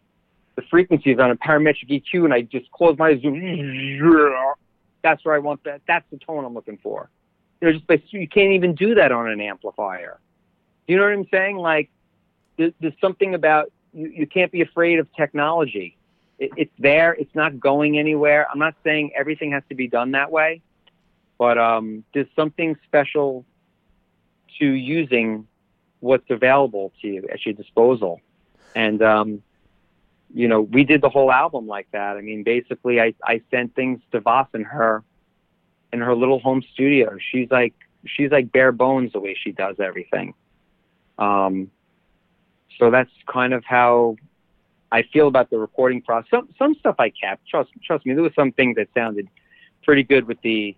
[0.57, 3.41] the frequencies on a parametric EQ, and I just close my zoom.
[5.03, 5.83] That's where I want that.
[5.89, 7.11] That's the tone I'm looking for.
[7.61, 10.20] You know, just by, you can't even do that on an amplifier.
[10.87, 11.57] You know what I'm saying?
[11.57, 11.91] Like,
[12.57, 15.97] there's, there's something about you, you can't be afraid of technology.
[16.39, 17.12] It, it's there.
[17.12, 18.47] It's not going anywhere.
[18.51, 20.62] I'm not saying everything has to be done that way,
[21.39, 23.45] but um, there's something special
[24.59, 25.47] to using
[26.03, 28.20] what's available to you at your disposal.
[28.74, 29.42] And, um,
[30.34, 32.16] you know, we did the whole album like that.
[32.16, 35.05] I mean, basically, I, I sent things to Voss and her
[35.92, 37.16] in her little home studio.
[37.30, 37.74] She's like,
[38.05, 40.34] she's like bare bones the way she does everything.
[41.18, 41.70] Um,
[42.78, 44.16] so that's kind of how
[44.90, 46.30] I feel about the recording process.
[46.30, 47.46] Some some stuff I kept.
[47.46, 49.28] Trust trust me, there was some things that sounded
[49.84, 50.76] pretty good with the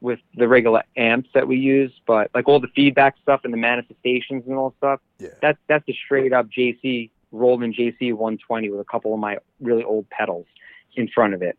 [0.00, 3.58] with the regular amps that we use, but like all the feedback stuff and the
[3.58, 5.00] manifestations and all stuff.
[5.18, 5.28] Yeah.
[5.42, 9.84] That's that's a straight up JC Roland JC 120 with a couple of my really
[9.84, 10.46] old pedals
[10.94, 11.58] in front of it.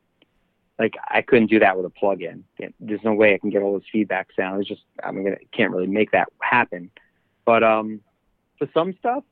[0.78, 2.46] Like I couldn't do that with a plug-in.
[2.80, 4.62] There's no way I can get all those feedback sound.
[4.62, 6.90] It's just I'm gonna can't really make that happen.
[7.46, 8.02] But um,
[8.58, 9.24] for some stuff,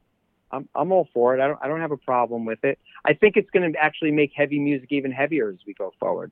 [0.52, 1.42] I'm I'm all for it.
[1.42, 2.80] I don't I don't have a problem with it.
[3.06, 6.32] I think it's going to actually make heavy music even heavier as we go forward.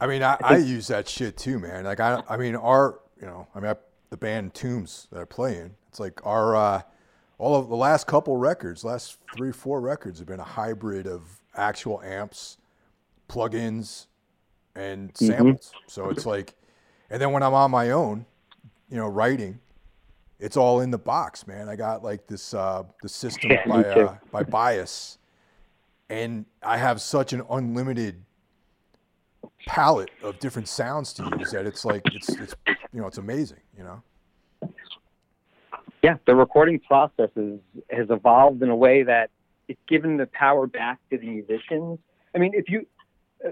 [0.00, 1.84] I mean, I, I, use that shit too, man.
[1.84, 3.76] Like I, I mean, our, you know, I mean, I,
[4.08, 6.82] the band Tombs that I play in, it's like our, uh,
[7.38, 11.22] all of the last couple records, last three, four records have been a hybrid of
[11.54, 12.58] actual amps,
[13.28, 14.06] plugins,
[14.74, 15.68] and samples.
[15.68, 15.78] Mm-hmm.
[15.86, 16.54] So it's like,
[17.10, 18.24] and then when I'm on my own,
[18.90, 19.60] you know, writing,
[20.38, 21.68] it's all in the box, man.
[21.68, 25.18] I got like this, uh, the system yeah, by, uh, by Bias,
[26.08, 28.22] and I have such an unlimited
[29.66, 32.54] palette of different sounds to use that it's like it's it's
[32.92, 34.02] you know it's amazing you know?
[36.02, 39.30] Yeah the recording process is, has evolved in a way that
[39.68, 41.98] it's given the power back to the musicians.
[42.34, 42.86] I mean if you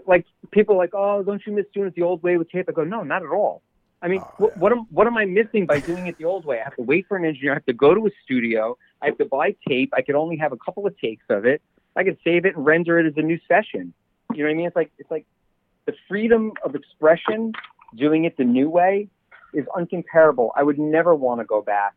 [0.07, 2.67] like people are like oh don't you miss doing it the old way with tape?
[2.69, 3.63] I go no not at all.
[4.01, 6.45] I mean oh, what, what am what am i missing by doing it the old
[6.45, 6.61] way?
[6.61, 9.07] I have to wait for an engineer i have to go to a studio i
[9.07, 11.61] have to buy tape i could only have a couple of takes of it
[11.97, 13.93] i could save it and render it as a new session.
[14.33, 14.67] You know what i mean?
[14.67, 15.27] It's like it's like
[15.89, 17.51] the freedom of expression,
[17.97, 19.09] doing it the new way,
[19.55, 20.51] is uncomparable.
[20.55, 21.95] I would never want to go back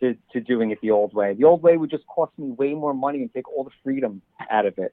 [0.00, 1.34] to, to doing it the old way.
[1.34, 4.20] The old way would just cost me way more money and take all the freedom
[4.50, 4.92] out of it.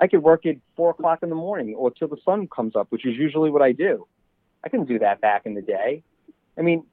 [0.00, 2.88] I could work at four o'clock in the morning or till the sun comes up,
[2.90, 4.08] which is usually what I do.
[4.64, 6.02] I couldn't do that back in the day.
[6.58, 6.84] I mean,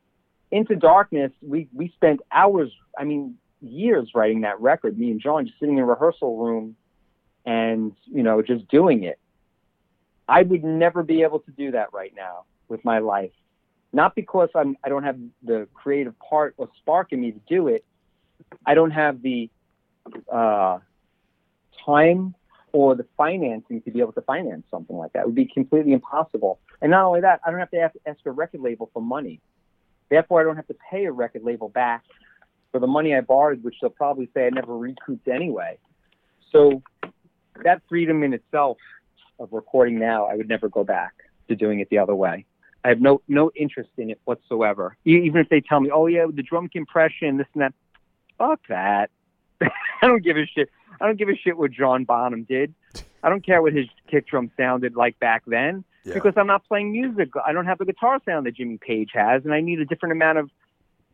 [0.51, 5.47] Into Darkness, we, we spent hours, I mean, years writing that record, me and John
[5.47, 6.75] just sitting in a rehearsal room
[7.43, 9.17] and, you know, just doing it.
[10.33, 13.31] I would never be able to do that right now with my life.
[13.91, 17.67] Not because I'm I don't have the creative part or spark in me to do
[17.67, 17.85] it.
[18.65, 19.51] I don't have the
[20.31, 20.79] uh,
[21.85, 22.33] time
[22.71, 25.19] or the financing to be able to finance something like that.
[25.19, 26.59] It would be completely impossible.
[26.81, 29.39] And not only that, I don't have to ask a record label for money.
[30.09, 32.03] Therefore, I don't have to pay a record label back
[32.71, 35.77] for the money I borrowed, which they'll probably say I never recouped anyway.
[36.51, 36.81] So
[37.63, 38.77] that freedom in itself
[39.39, 41.13] of recording now, I would never go back
[41.47, 42.45] to doing it the other way.
[42.85, 44.97] I have no no interest in it whatsoever.
[45.05, 47.73] Even if they tell me, "Oh yeah, the drum compression, this and that,"
[48.37, 49.09] fuck that.
[49.61, 49.69] I
[50.01, 50.69] don't give a shit.
[50.99, 52.73] I don't give a shit what John Bonham did.
[53.23, 55.85] I don't care what his kick drum sounded like back then.
[56.03, 56.15] Yeah.
[56.15, 57.29] because I'm not playing music.
[57.45, 60.11] I don't have the guitar sound that Jimmy Page has, and I need a different
[60.11, 60.49] amount of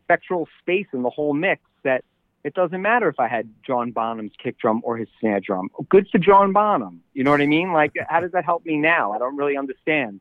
[0.02, 1.62] spectral space in the whole mix.
[1.84, 2.04] That
[2.44, 5.68] it doesn't matter if I had John Bonham's kick drum or his snare drum.
[5.88, 7.02] Good for John Bonham.
[7.12, 7.72] You know what I mean?
[7.72, 9.12] Like, how does that help me now?
[9.12, 10.20] I don't really understand.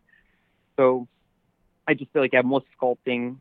[0.77, 1.07] So,
[1.87, 3.37] I just feel like I have more sculpting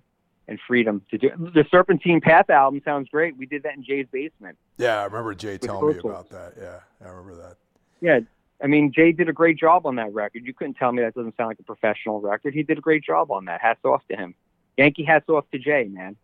[0.49, 1.31] and freedom to do.
[1.37, 3.37] The Serpentine Path album sounds great.
[3.37, 4.57] We did that in Jay's basement.
[4.79, 6.55] Yeah, I remember Jay telling me about that.
[6.59, 7.57] Yeah, I remember that.
[8.01, 8.21] Yeah,
[8.63, 10.45] I mean, Jay did a great job on that record.
[10.45, 12.55] You couldn't tell me that doesn't sound like a professional record.
[12.55, 13.61] He did a great job on that.
[13.61, 14.35] Hats off to him.
[14.77, 16.17] Yankee hats off to Jay, man.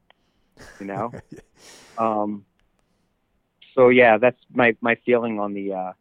[0.81, 1.13] You know.
[1.99, 2.45] um,
[3.75, 5.93] so yeah, that's my my feeling on the uh,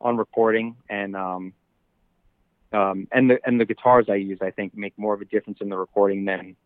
[0.00, 1.52] on recording and um,
[2.72, 4.38] um, and the and the guitars I use.
[4.42, 6.56] I think make more of a difference in the recording than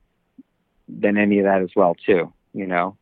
[0.89, 2.33] than any of that as well too.
[2.53, 2.97] You know.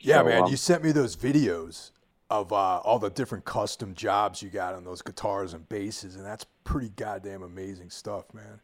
[0.00, 1.90] Yeah, So, man, um, you sent me those videos
[2.30, 6.24] of uh, all the different custom jobs you got on those guitars and basses, and
[6.24, 8.60] that's pretty goddamn amazing stuff, man.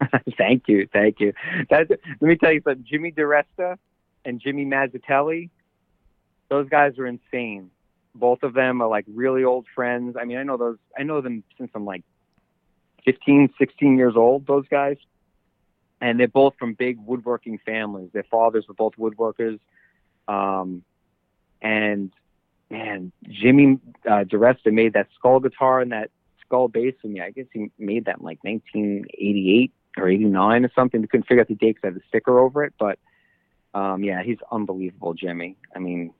[0.38, 1.32] thank you, thank you.
[1.68, 2.84] That, let me tell you something.
[2.88, 3.76] Jimmy DiResta
[4.24, 5.50] and Jimmy Mazzatelli,
[6.48, 7.70] those guys are insane.
[8.14, 10.16] Both of them are like really old friends.
[10.20, 10.78] I mean, I know those.
[10.98, 12.02] I know them since I'm like
[13.04, 14.46] 15, 16 years old.
[14.46, 14.96] Those guys,
[16.00, 18.10] and they're both from big woodworking families.
[18.12, 19.60] Their fathers were both woodworkers.
[20.26, 20.82] Um,
[21.62, 22.12] and
[22.68, 23.78] man, Jimmy
[24.10, 24.24] uh,
[24.66, 26.10] made that skull guitar and that
[26.44, 27.20] skull bass for me.
[27.20, 31.00] I guess he made that in like 1988 or 89 or something.
[31.00, 32.74] We couldn't figure out the date because I had a sticker over it.
[32.78, 32.98] But
[33.74, 35.56] um, yeah, he's unbelievable, Jimmy.
[35.74, 36.12] I mean,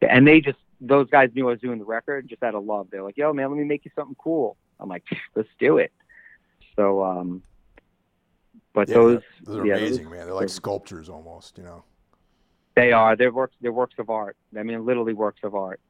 [0.00, 2.88] and they just, those guys knew I was doing the record just out of love.
[2.90, 4.56] They're like, yo, man, let me make you something cool.
[4.78, 5.92] I'm like, let's do it.
[6.76, 7.42] So, um,
[8.72, 10.26] but Yeah, those, those are yeah, amazing, man.
[10.26, 11.82] They're like sculptures almost, you know.
[12.76, 13.16] They are.
[13.16, 13.56] They're works.
[13.60, 14.36] They're works of art.
[14.56, 15.80] I mean, literally works of art.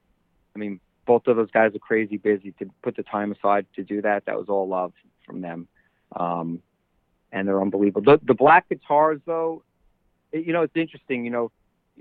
[0.56, 3.82] I mean, both of those guys are crazy busy to put the time aside to
[3.82, 4.24] do that.
[4.24, 4.94] That was all love
[5.26, 5.68] from them,
[6.16, 6.62] um,
[7.32, 8.02] and they're unbelievable.
[8.02, 9.62] The, the black guitars, though,
[10.32, 11.24] it, you know, it's interesting.
[11.24, 11.52] You know,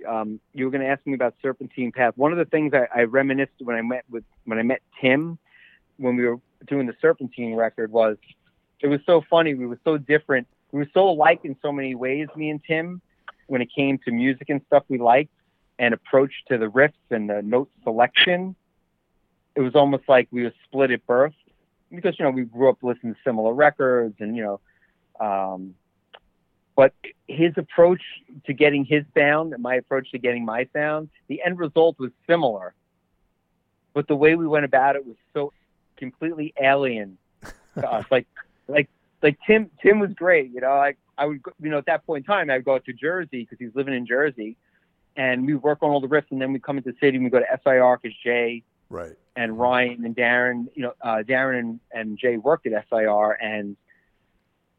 [0.08, 2.14] um, you were going to ask me about Serpentine Path.
[2.16, 5.38] One of the things I, I reminisced when I met with when I met Tim
[5.98, 8.18] when we were doing the Serpentine record was
[8.80, 9.54] it was so funny.
[9.54, 10.48] We were so different.
[10.72, 13.02] We were so alike in so many ways, me and Tim,
[13.48, 15.32] when it came to music and stuff we liked
[15.80, 18.56] and approach to the riffs and the note selection.
[19.56, 21.34] It was almost like we were split at birth
[21.92, 24.60] because, you know, we grew up listening to similar records and, you know,
[25.20, 25.76] um,
[26.76, 26.94] but
[27.28, 28.02] his approach
[28.46, 32.12] to getting his sound and my approach to getting my sound, the end result was
[32.28, 32.74] similar.
[33.94, 35.54] But the way we went about it was so
[35.98, 37.18] completely alien
[37.76, 38.06] to us.
[38.12, 38.28] Like,
[38.68, 38.90] like,
[39.24, 40.52] like Tim, Tim was great.
[40.52, 42.86] You know, like I would, you know, at that point in time, I'd go out
[42.86, 44.56] to Jersey because he was living in Jersey,
[45.16, 47.18] and we would work on all the riffs, and then we come into the city
[47.18, 49.14] and we go to SIR because Jay Right.
[49.36, 53.76] and Ryan and Darren, you know, uh, Darren and, and Jay worked at SIR and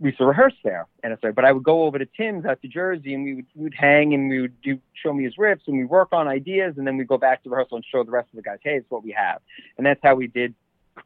[0.01, 1.33] we used to rehearse there at SIR.
[1.33, 3.75] But I would go over to Tim's out to Jersey and we would, we would
[3.75, 6.87] hang and we would do, show me his riffs and we work on ideas and
[6.87, 8.91] then we go back to rehearsal and show the rest of the guys, hey, it's
[8.91, 9.41] what we have.
[9.77, 10.55] And that's how we did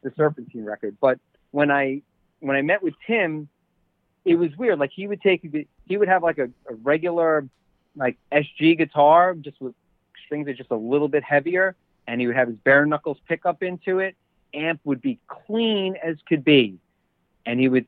[0.03, 0.97] the Serpentine record.
[1.01, 1.19] But
[1.51, 2.01] when I,
[2.39, 3.49] when I met with Tim,
[4.25, 4.79] it was weird.
[4.79, 5.41] Like he would take,
[5.85, 7.47] he would have like a, a regular,
[7.95, 9.73] like SG guitar just with
[10.25, 11.75] strings that just a little bit heavier
[12.07, 14.15] and he would have his bare knuckles pickup into it.
[14.53, 16.77] Amp would be clean as could be,
[17.45, 17.87] and he would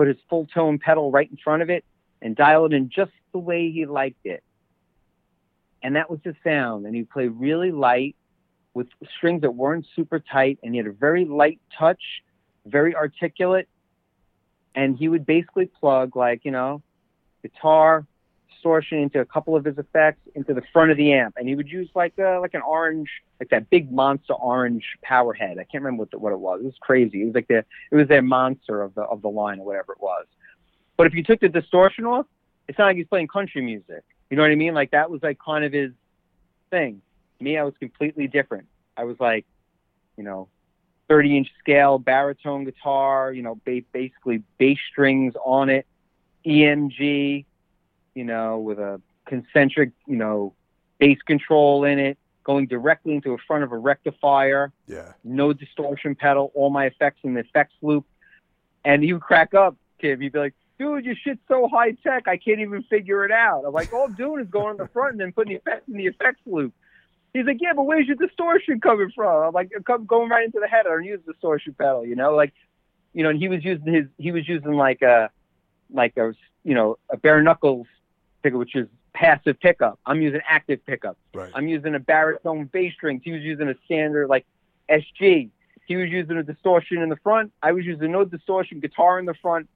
[0.00, 1.84] put his full tone pedal right in front of it
[2.22, 4.42] and dial it in just the way he liked it.
[5.82, 6.86] And that was his sound.
[6.86, 8.16] And he played really light
[8.72, 8.86] with
[9.18, 12.00] strings that weren't super tight, and he had a very light touch,
[12.64, 13.68] very articulate.
[14.74, 16.80] And he would basically plug like you know,
[17.42, 18.06] guitar,
[18.60, 21.54] distortion into a couple of his effects into the front of the amp, and he
[21.54, 23.08] would use like a, like an orange,
[23.38, 25.58] like that big monster orange power head.
[25.58, 26.60] I can't remember what the, what it was.
[26.60, 27.22] It was crazy.
[27.22, 29.92] It was like the it was their monster of the of the line or whatever
[29.92, 30.26] it was.
[30.96, 32.26] But if you took the distortion off,
[32.68, 34.04] it's not like he's playing country music.
[34.28, 34.74] You know what I mean?
[34.74, 35.92] Like that was like kind of his
[36.70, 37.00] thing.
[37.40, 38.66] Me, I was completely different.
[38.96, 39.46] I was like,
[40.16, 40.48] you know,
[41.08, 45.86] 30 inch scale baritone guitar, you know, ba- basically bass strings on it,
[46.46, 47.46] EMG,
[48.14, 50.54] you know, with a concentric, you know,
[50.98, 55.12] bass control in it, going directly into the front of a rectifier, Yeah.
[55.24, 58.04] no distortion pedal, all my effects in the effects loop.
[58.84, 60.20] And he would crack up, kid.
[60.20, 63.64] He'd be like, dude, your shit's so high tech, I can't even figure it out.
[63.66, 65.86] I'm like, all I'm doing is going on the front and then putting the effects
[65.88, 66.72] in the effects loop.
[67.34, 69.44] He's like, yeah, but where's your distortion coming from?
[69.48, 70.86] I'm like, come going right into the head.
[70.86, 72.52] I don't use distortion pedal, you know, like,
[73.12, 75.30] you know, and he was using his, he was using like a,
[75.92, 76.32] like a,
[76.64, 77.86] you know, a bare knuckles
[78.42, 79.98] pickup, which is passive pickup.
[80.06, 81.16] I'm using active pickup.
[81.34, 81.50] Right.
[81.54, 83.22] I'm using a baritone bass strings.
[83.24, 84.46] He was using a standard like
[84.88, 85.50] SG.
[85.86, 87.52] He was using a distortion in the front.
[87.62, 89.68] I was using no distortion guitar in the front.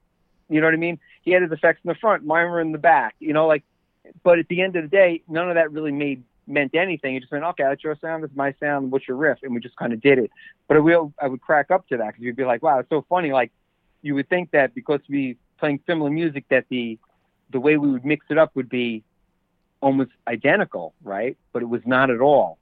[0.49, 0.99] You know what I mean?
[1.23, 3.15] He had his effects in the front, mine were in the back.
[3.19, 3.63] You know, like.
[4.21, 7.15] But at the end of the day, none of that really made meant anything.
[7.15, 9.39] It just meant, okay, that's your sound, that's my sound, what's your riff?
[9.41, 10.29] And we just kind of did it.
[10.67, 12.89] But I will, I would crack up to that because you'd be like, wow, it's
[12.89, 13.31] so funny.
[13.31, 13.51] Like,
[14.03, 16.99] you would think that because we playing similar music, that the
[17.51, 19.03] the way we would mix it up would be
[19.81, 21.37] almost identical, right?
[21.53, 22.57] But it was not at all.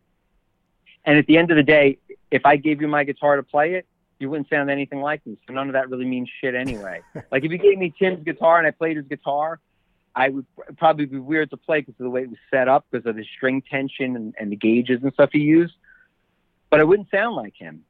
[1.06, 1.98] And at the end of the day,
[2.32, 3.86] if I gave you my guitar to play it,
[4.20, 5.38] you wouldn't sound anything like me.
[5.48, 7.02] So none of that really means shit anyway.
[7.32, 9.60] like if you gave me Tim's guitar and I played his guitar,
[10.16, 10.46] I would
[10.78, 13.16] probably be weird to play because of the way it was set up, because of
[13.16, 15.74] the string tension and, and the gauges and stuff he used.
[16.70, 17.84] But I wouldn't sound like him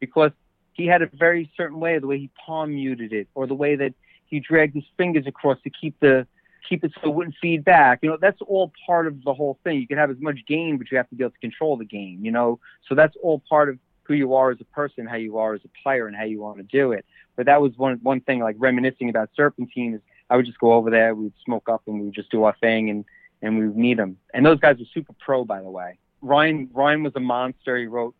[0.00, 0.32] because
[0.72, 3.76] he had a very certain way, the way he palm muted it, or the way
[3.76, 3.94] that
[4.26, 6.26] he dragged his fingers across to keep the
[6.68, 8.00] keep it so it wouldn't feed back.
[8.02, 9.80] You know, that's all part of the whole thing.
[9.80, 11.84] You can have as much gain, but you have to be able to control the
[11.84, 12.24] gain.
[12.24, 15.38] You know, so that's all part of who you are as a person, how you
[15.38, 17.04] are as a player, and how you want to do it.
[17.34, 20.00] But that was one one thing, like reminiscing about Serpentine, is
[20.30, 22.56] I would just go over there, we'd smoke up, and we would just do our
[22.60, 23.04] thing, and
[23.42, 24.16] and we would meet them.
[24.32, 25.98] And those guys were super pro, by the way.
[26.22, 27.76] Ryan Ryan was a monster.
[27.76, 28.14] He wrote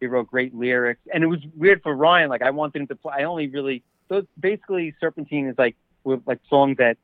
[0.00, 2.28] he wrote great lyrics, and it was weird for Ryan.
[2.28, 3.14] Like I wanted him to play.
[3.18, 6.98] I only really those basically Serpentine is like with like songs that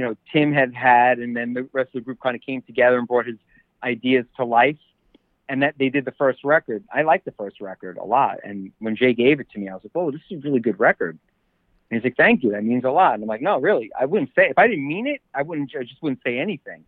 [0.00, 2.62] you know Tim had had, and then the rest of the group kind of came
[2.62, 3.36] together and brought his
[3.82, 4.78] ideas to life.
[5.46, 6.84] And that they did the first record.
[6.90, 8.38] I liked the first record a lot.
[8.42, 10.60] And when Jay gave it to me, I was like, "Oh, this is a really
[10.60, 11.18] good record."
[11.90, 12.52] And he's like, "Thank you.
[12.52, 13.90] That means a lot." And I'm like, "No, really.
[14.00, 15.20] I wouldn't say if I didn't mean it.
[15.34, 15.70] I wouldn't.
[15.78, 16.84] I just wouldn't say anything."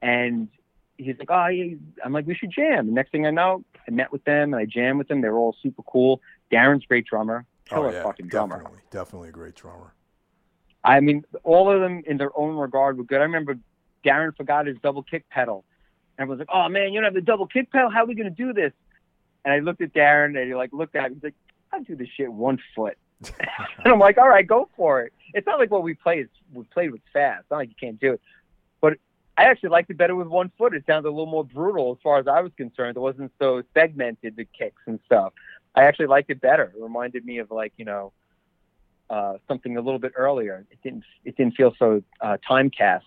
[0.00, 0.48] And
[0.96, 1.74] he's like, "Oh, yeah.
[2.02, 4.62] I'm like, we should jam." The next thing I know, I met with them and
[4.62, 5.20] I jammed with them.
[5.20, 6.22] They were all super cool.
[6.50, 8.58] Darren's great drummer, killer oh, yeah, fucking drummer.
[8.58, 9.94] Definitely, definitely a great drummer.
[10.84, 13.20] I mean, all of them in their own regard were good.
[13.20, 13.56] I remember
[14.04, 15.64] Darren forgot his double kick pedal.
[16.18, 17.88] And was like, "Oh man, you don't have the double kick pedal.
[17.88, 18.72] How are we gonna do this?"
[19.44, 21.14] And I looked at Darren and he like looked at me.
[21.14, 21.34] He's like,
[21.72, 22.98] "I do this shit one foot."
[23.38, 26.28] and I'm like, "All right, go for it." It's not like what we played.
[26.52, 27.40] We played with fast.
[27.40, 28.20] It's not like you can't do it.
[28.82, 28.98] But
[29.38, 30.74] I actually liked it better with one foot.
[30.74, 32.96] It sounded a little more brutal as far as I was concerned.
[32.98, 35.32] It wasn't so segmented the kicks and stuff.
[35.74, 36.72] I actually liked it better.
[36.76, 38.12] It reminded me of like you know
[39.10, 40.64] uh, something a little bit earlier.
[40.70, 43.04] It didn't it didn't feel so uh, time cast.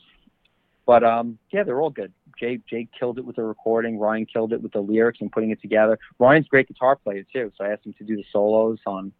[0.85, 2.11] But um, yeah, they're all good.
[2.37, 3.97] Jay Jay killed it with the recording.
[3.97, 5.97] Ryan killed it with the lyrics and putting it together.
[6.19, 9.13] Ryan's a great guitar player too, so I asked him to do the solos on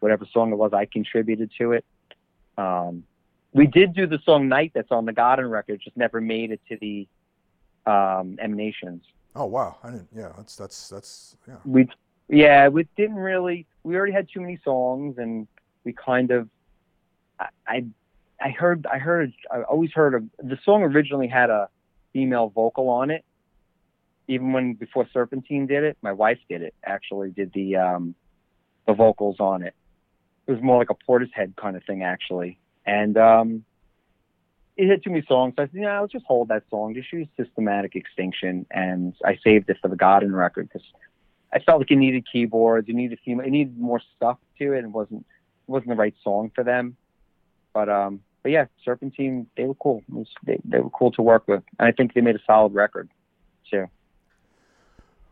[0.00, 0.72] whatever song it was.
[0.72, 1.84] I contributed to it.
[2.56, 3.04] Um,
[3.52, 6.60] we did do the song "Night" that's on the Göden record, just never made it
[6.68, 7.06] to the
[7.86, 9.02] um, Emanations.
[9.36, 10.08] Oh wow, I didn't.
[10.16, 11.56] Yeah, that's that's that's yeah.
[11.64, 11.88] We
[12.28, 13.66] yeah, we didn't really.
[13.82, 15.46] We already had too many songs, and
[15.84, 16.48] we kind of.
[17.66, 17.86] I
[18.38, 21.68] I, heard I heard I always heard of the song originally had a
[22.12, 23.24] female vocal on it.
[24.28, 26.74] Even when before Serpentine did it, my wife did it.
[26.84, 28.14] Actually, did the um,
[28.86, 29.74] the vocals on it.
[30.46, 32.58] It was more like a Portishead kind of thing, actually.
[32.84, 33.64] And um,
[34.76, 35.54] it had too many songs.
[35.56, 36.94] So I said, yeah, let's just hold that song.
[36.94, 40.86] Just use Systematic Extinction, and I saved it for the Göden record because
[41.52, 44.78] I felt like it needed keyboards, it needed female, it needed more stuff to it,
[44.78, 45.26] and wasn't
[45.70, 46.96] wasn't the right song for them.
[47.72, 50.02] But um, but yeah, Serpentine, they were cool.
[50.08, 52.74] Was, they they were cool to work with, and I think they made a solid
[52.74, 53.08] record
[53.70, 53.86] too.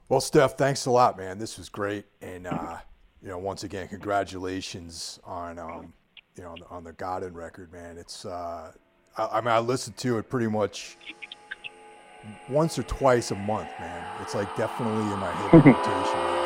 [0.09, 1.39] Well, Steph, thanks a lot, man.
[1.39, 2.79] This was great, and uh,
[3.23, 5.93] you know, once again, congratulations on um,
[6.37, 7.99] you know on the, on the Göden record, man.
[7.99, 8.73] It's uh,
[9.17, 10.97] I, I mean, I listened to it pretty much
[12.49, 14.07] once or twice a month, man.
[14.23, 16.38] It's like definitely in my hit rotation.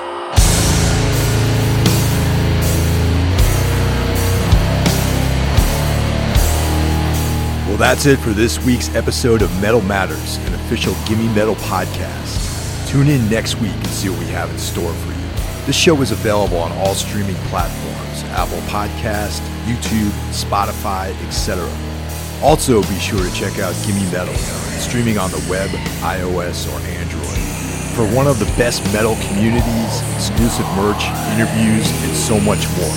[7.73, 12.87] Well, that's it for this week's episode of Metal Matters, an official Gimme Metal podcast.
[12.87, 15.65] Tune in next week and see what we have in store for you.
[15.65, 21.65] This show is available on all streaming platforms Apple Podcast, YouTube, Spotify, etc.
[22.43, 24.35] Also, be sure to check out Gimme Metal,
[24.77, 25.71] streaming on the web,
[26.05, 27.25] iOS, or Android.
[27.97, 32.93] For one of the best metal communities, exclusive merch, interviews, and so much more.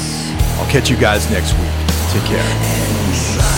[0.60, 1.72] I'll catch you guys next week.
[2.12, 3.55] Take care.